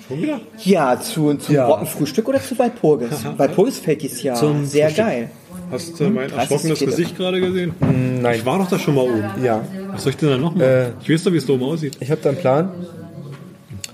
[0.05, 0.41] schon wieder?
[0.57, 1.67] Ja, zu, zum Ja.
[1.67, 3.25] Brockenfrühstück oder zu Walpurgis?
[3.37, 4.35] Walpurgis fällt dieses Jahr
[4.65, 5.29] sehr geil.
[5.71, 6.79] Hast du mein 30 erschrockenes.
[6.79, 7.73] Gesicht gerade gesehen?
[8.21, 8.35] Nein.
[8.35, 9.23] Ich war doch da schon mal oben.
[9.43, 10.61] Ja, Was soll ich denn da noch machen?
[10.61, 10.89] Äh.
[11.01, 11.97] ich weiß doch, wie es da oben aussieht.
[11.99, 12.71] ich habe da einen Plan.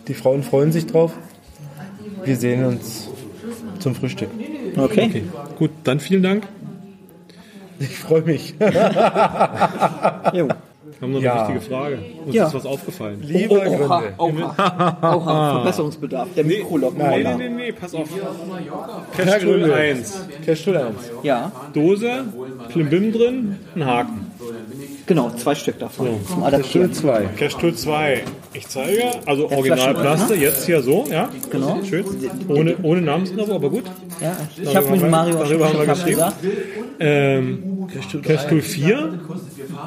[0.07, 1.13] Die Frauen freuen sich drauf.
[2.23, 3.07] Wir sehen uns
[3.79, 4.29] zum Frühstück.
[4.75, 5.05] Okay.
[5.05, 5.23] Okay,
[5.57, 6.43] gut, dann vielen Dank.
[7.79, 8.55] Ich freue mich.
[10.33, 10.49] Jo.
[10.99, 11.47] Wir haben noch eine Ja.
[11.49, 11.99] wichtige Frage.
[12.25, 12.47] Uns Ja.
[12.47, 13.21] ist was aufgefallen.
[13.21, 14.13] Lieber Oha, Gründel.
[14.17, 16.27] oha, oha, Verbesserungsbedarf.
[16.35, 16.97] Der Mikrolock.
[16.97, 18.07] Nee, nee, nee, nee, pass auf.
[19.15, 19.73] Gründel.
[19.73, 20.27] 1.
[20.45, 21.11] Cash 1.
[21.23, 22.25] Ja, Dose,
[22.71, 24.26] Klimbim drin, ein Haken.
[25.07, 26.07] Genau, zwei Stück davon.
[26.27, 26.93] Zum Cash Adaptieren.
[26.93, 27.25] 2.
[27.37, 28.23] Cashtool 2.
[28.53, 31.29] Ich zeige, also Der Originalplaste, jetzt hier so, ja.
[31.49, 31.79] Genau.
[31.83, 32.05] Schön.
[32.47, 33.85] Ohne, ohne Namensnummer, aber gut.
[34.21, 36.15] Ja, ich habe mit Mario auch schon darüber haben wir geschrieben.
[36.15, 36.35] gesagt.
[36.99, 37.87] Ähm,
[38.23, 39.19] Cashtool 4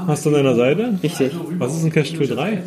[0.06, 0.94] hast du an deiner Seite.
[1.02, 1.32] Richtig.
[1.58, 2.62] Was ist ein Cashtool 3?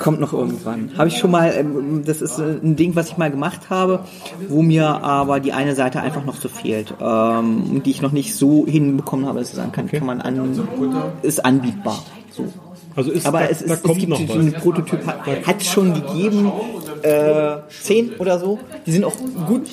[0.00, 0.90] Kommt noch irgendwann.
[0.96, 4.00] Habe ich schon mal, ähm, das ist äh, ein Ding, was ich mal gemacht habe,
[4.48, 6.94] wo mir aber die eine Seite einfach noch so fehlt.
[7.00, 10.58] Ähm, die ich noch nicht so hinbekommen habe, dass ich sagen kann, kann man an,
[11.20, 12.02] ist anbietbar.
[12.30, 12.46] So.
[12.96, 14.52] Also ist, Aber da, es, ist, da es gibt noch so einen.
[14.52, 16.50] Prototyp, hat, hat schon gegeben,
[17.02, 18.58] äh, zehn oder so.
[18.86, 19.68] Die sind auch gut,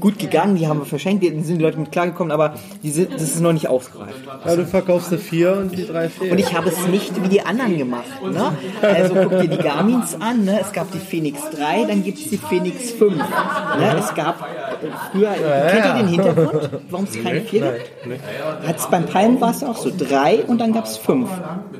[0.00, 3.12] gut gegangen, die haben wir verschenkt, die sind die Leute mit klargekommen, aber die sind,
[3.12, 4.16] das ist noch nicht ausgereift.
[4.44, 6.32] Ja, du verkaufst eine 4 und die 3 fehlen.
[6.32, 8.22] Und ich habe es nicht wie die anderen gemacht.
[8.22, 8.52] Ne?
[8.82, 10.44] Also guck dir die Garmins an.
[10.44, 10.60] Ne?
[10.60, 13.16] Es gab die Phoenix 3, dann gibt es die Phoenix 5.
[13.16, 13.96] Ne?
[13.98, 17.60] Es gab äh, früher, kennt ihr den Hintergrund, warum es keine 4
[18.04, 18.20] gibt?
[18.66, 21.28] Hat's beim Palm war es auch so, 3 und dann gab es 5.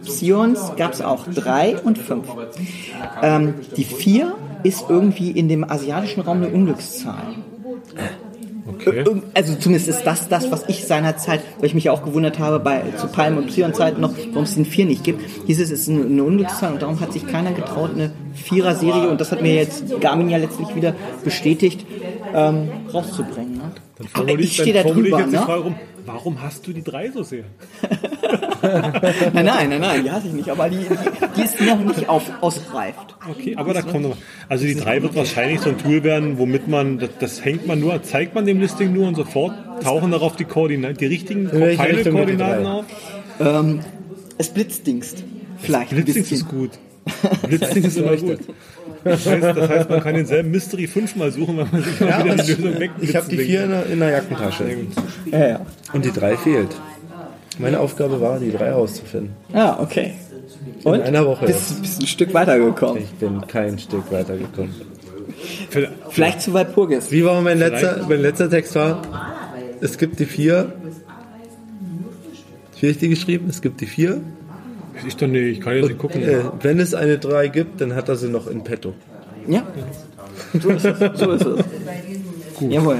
[0.02, 2.26] Psions gab es auch 3 und 5.
[3.22, 7.34] Ähm, die 4 ist irgendwie in dem asiatischen Raum eine Unglückszahl.
[8.86, 9.04] Okay.
[9.34, 12.60] Also zumindest ist das das, was ich seinerzeit, weil ich mich ja auch gewundert habe,
[12.60, 15.82] bei zu Palm- und Psion-Zeiten noch, warum es den 4 nicht gibt, hieß es, es
[15.82, 19.42] ist eine, eine Unglückszahl und darum hat sich keiner getraut, eine Vierer-Serie, und das hat
[19.42, 21.84] mir jetzt Garmin ja letztlich wieder bestätigt,
[22.34, 23.54] ähm, rauszubringen.
[23.54, 23.72] Ne?
[23.96, 25.42] Dann Aber formuliere ich stehe da dann formuliere ich drüber, jetzt die ne?
[25.42, 25.74] Frage rum,
[26.06, 27.44] warum hast du die 3 so sehr?
[28.62, 30.86] Nein, nein, nein, nein, die hasse ich nicht, aber die, die,
[31.36, 33.16] die ist noch nicht auf, ausgereift.
[33.28, 34.16] Okay, aber da kommt noch.
[34.48, 37.80] Also die 3 wird wahrscheinlich so ein Tool werden, womit man, das, das hängt man
[37.80, 42.64] nur, zeigt man dem Listing nur und sofort tauchen darauf die Koordinaten, die richtigen Pfeile-Koordinaten
[42.64, 42.70] drei?
[42.70, 42.84] auf.
[43.40, 43.80] Ähm,
[44.36, 45.24] es blitzdingst.
[45.58, 46.22] Vielleicht bisschen.
[46.22, 46.70] ist gut.
[47.48, 48.38] Blitzing ist immer gut.
[49.04, 52.36] Das heißt, das heißt, man kann denselben Mystery fünfmal suchen, weil man sich mal wieder
[52.36, 54.64] die Lösung weg Ich habe die vier in der, in der Jackentasche.
[55.30, 55.66] Ja, ja.
[55.92, 56.68] Und die drei fehlt.
[57.58, 59.30] Meine Aufgabe war, die drei rauszufinden.
[59.52, 60.14] Ah, okay.
[60.84, 60.94] Und?
[60.94, 61.46] In einer Woche.
[61.46, 63.02] Bist, bist ein Stück weitergekommen.
[63.02, 64.74] Ich bin kein Stück weitergekommen.
[66.10, 67.10] Vielleicht zu Walpurgis.
[67.10, 69.02] Wie war mein letzter, mein letzter Text war?
[69.80, 70.72] Es gibt die vier.
[72.78, 73.48] Wie habe ich die geschrieben?
[73.48, 74.20] Es gibt die vier.
[75.06, 76.22] Ich doch nicht, ich kann jetzt nicht gucken.
[76.22, 78.94] Äh, wenn es eine drei gibt, dann hat er sie noch in petto.
[79.46, 79.66] Ja.
[80.60, 81.18] So ist es.
[81.18, 81.64] So ist es.
[82.60, 82.96] Jawohl.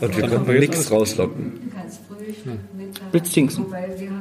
[0.00, 1.72] Und wir konnten wir jetzt nichts rauslocken.
[3.12, 3.66] Blitzdingsen.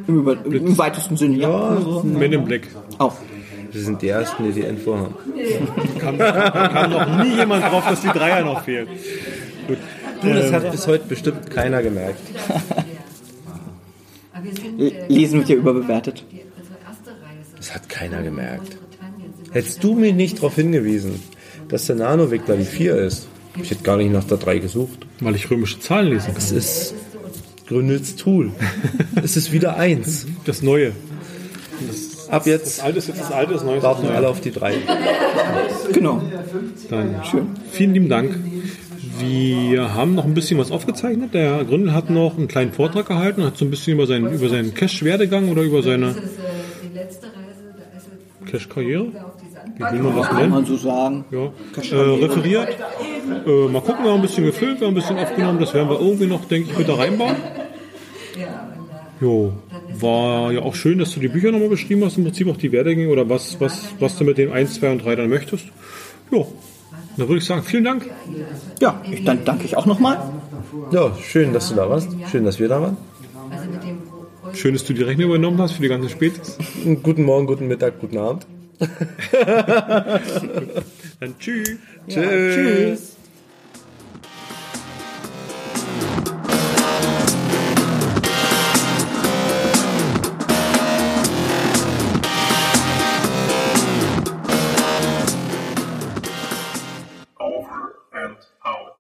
[0.08, 1.50] Im, über, Im weitesten Sinne, ja.
[1.50, 2.68] Also, Men in Black.
[2.98, 3.16] auch.
[3.72, 5.16] Wir sind die Ersten, die die Info haben.
[6.00, 8.88] Kam, kam noch nie jemand drauf, dass die Dreier noch fehlt.
[9.68, 9.78] Gut.
[10.22, 12.22] Du, das hat bis heute bestimmt keiner gemerkt.
[14.34, 14.35] Aber wir sind, äh,
[15.08, 16.24] Lesen wird ja überbewertet.
[17.58, 18.78] Das hat keiner in gemerkt.
[19.52, 21.22] Hättest du mich nicht darauf hingewiesen,
[21.70, 23.28] dass der Nanowickler die 4 ist,
[23.62, 25.06] ich hätte gar nicht nach der 3 gesucht.
[25.22, 26.38] Weil ich römische Zahlen lesen kann.
[26.38, 26.94] Es ist
[27.68, 28.52] Gründels Tool.
[29.24, 30.28] es ist wieder 1.
[30.46, 30.92] Das Neue.
[32.30, 34.16] Ab jetzt Alte ist jetzt das Alte, das Neue ist das warten Neue.
[34.16, 34.76] alle auf die 3.
[35.94, 36.22] Genau.
[36.90, 37.22] Dann
[37.72, 38.36] vielen lieben Dank.
[39.20, 41.34] Wir haben noch ein bisschen was aufgezeichnet.
[41.34, 44.50] Der Gründel hat noch einen kleinen Vortrag gehalten, hat so ein bisschen über seinen, über
[44.50, 46.16] seinen Cash-Werdegang oder über seine
[48.50, 49.08] Cash-Karriere,
[49.76, 51.26] wie will man Kann nennen, man so sagen.
[51.32, 51.96] ja, äh,
[52.26, 52.70] referiert.
[53.46, 55.60] Äh, mal gucken, wir haben ein bisschen gefilmt, wir haben ein bisschen aufgenommen.
[55.60, 57.36] Das werden wir irgendwie noch, denke ich, mit da reinbauen.
[59.22, 59.54] Jo,
[60.00, 62.72] war ja auch schön, dass du die Bücher nochmal beschrieben hast, im Prinzip auch die
[62.72, 65.66] Werdegänge oder was, was, was du mit den 1, 2 und 3 dann möchtest.
[66.32, 66.52] Jo,
[67.18, 68.10] dann würde ich sagen, vielen Dank.
[68.80, 70.18] Ja, ich, dann danke ich auch nochmal.
[70.92, 72.10] Ja, schön, dass du da warst.
[72.32, 72.98] Schön, dass wir da waren.
[74.54, 76.58] Schön, dass du die Rechnung übernommen hast für die ganzen Spätis.
[77.04, 78.46] Guten Morgen, guten Mittag, guten Abend.
[81.20, 81.78] Dann tschüss.
[82.08, 82.56] Tschüss.
[82.56, 83.15] Tschüss.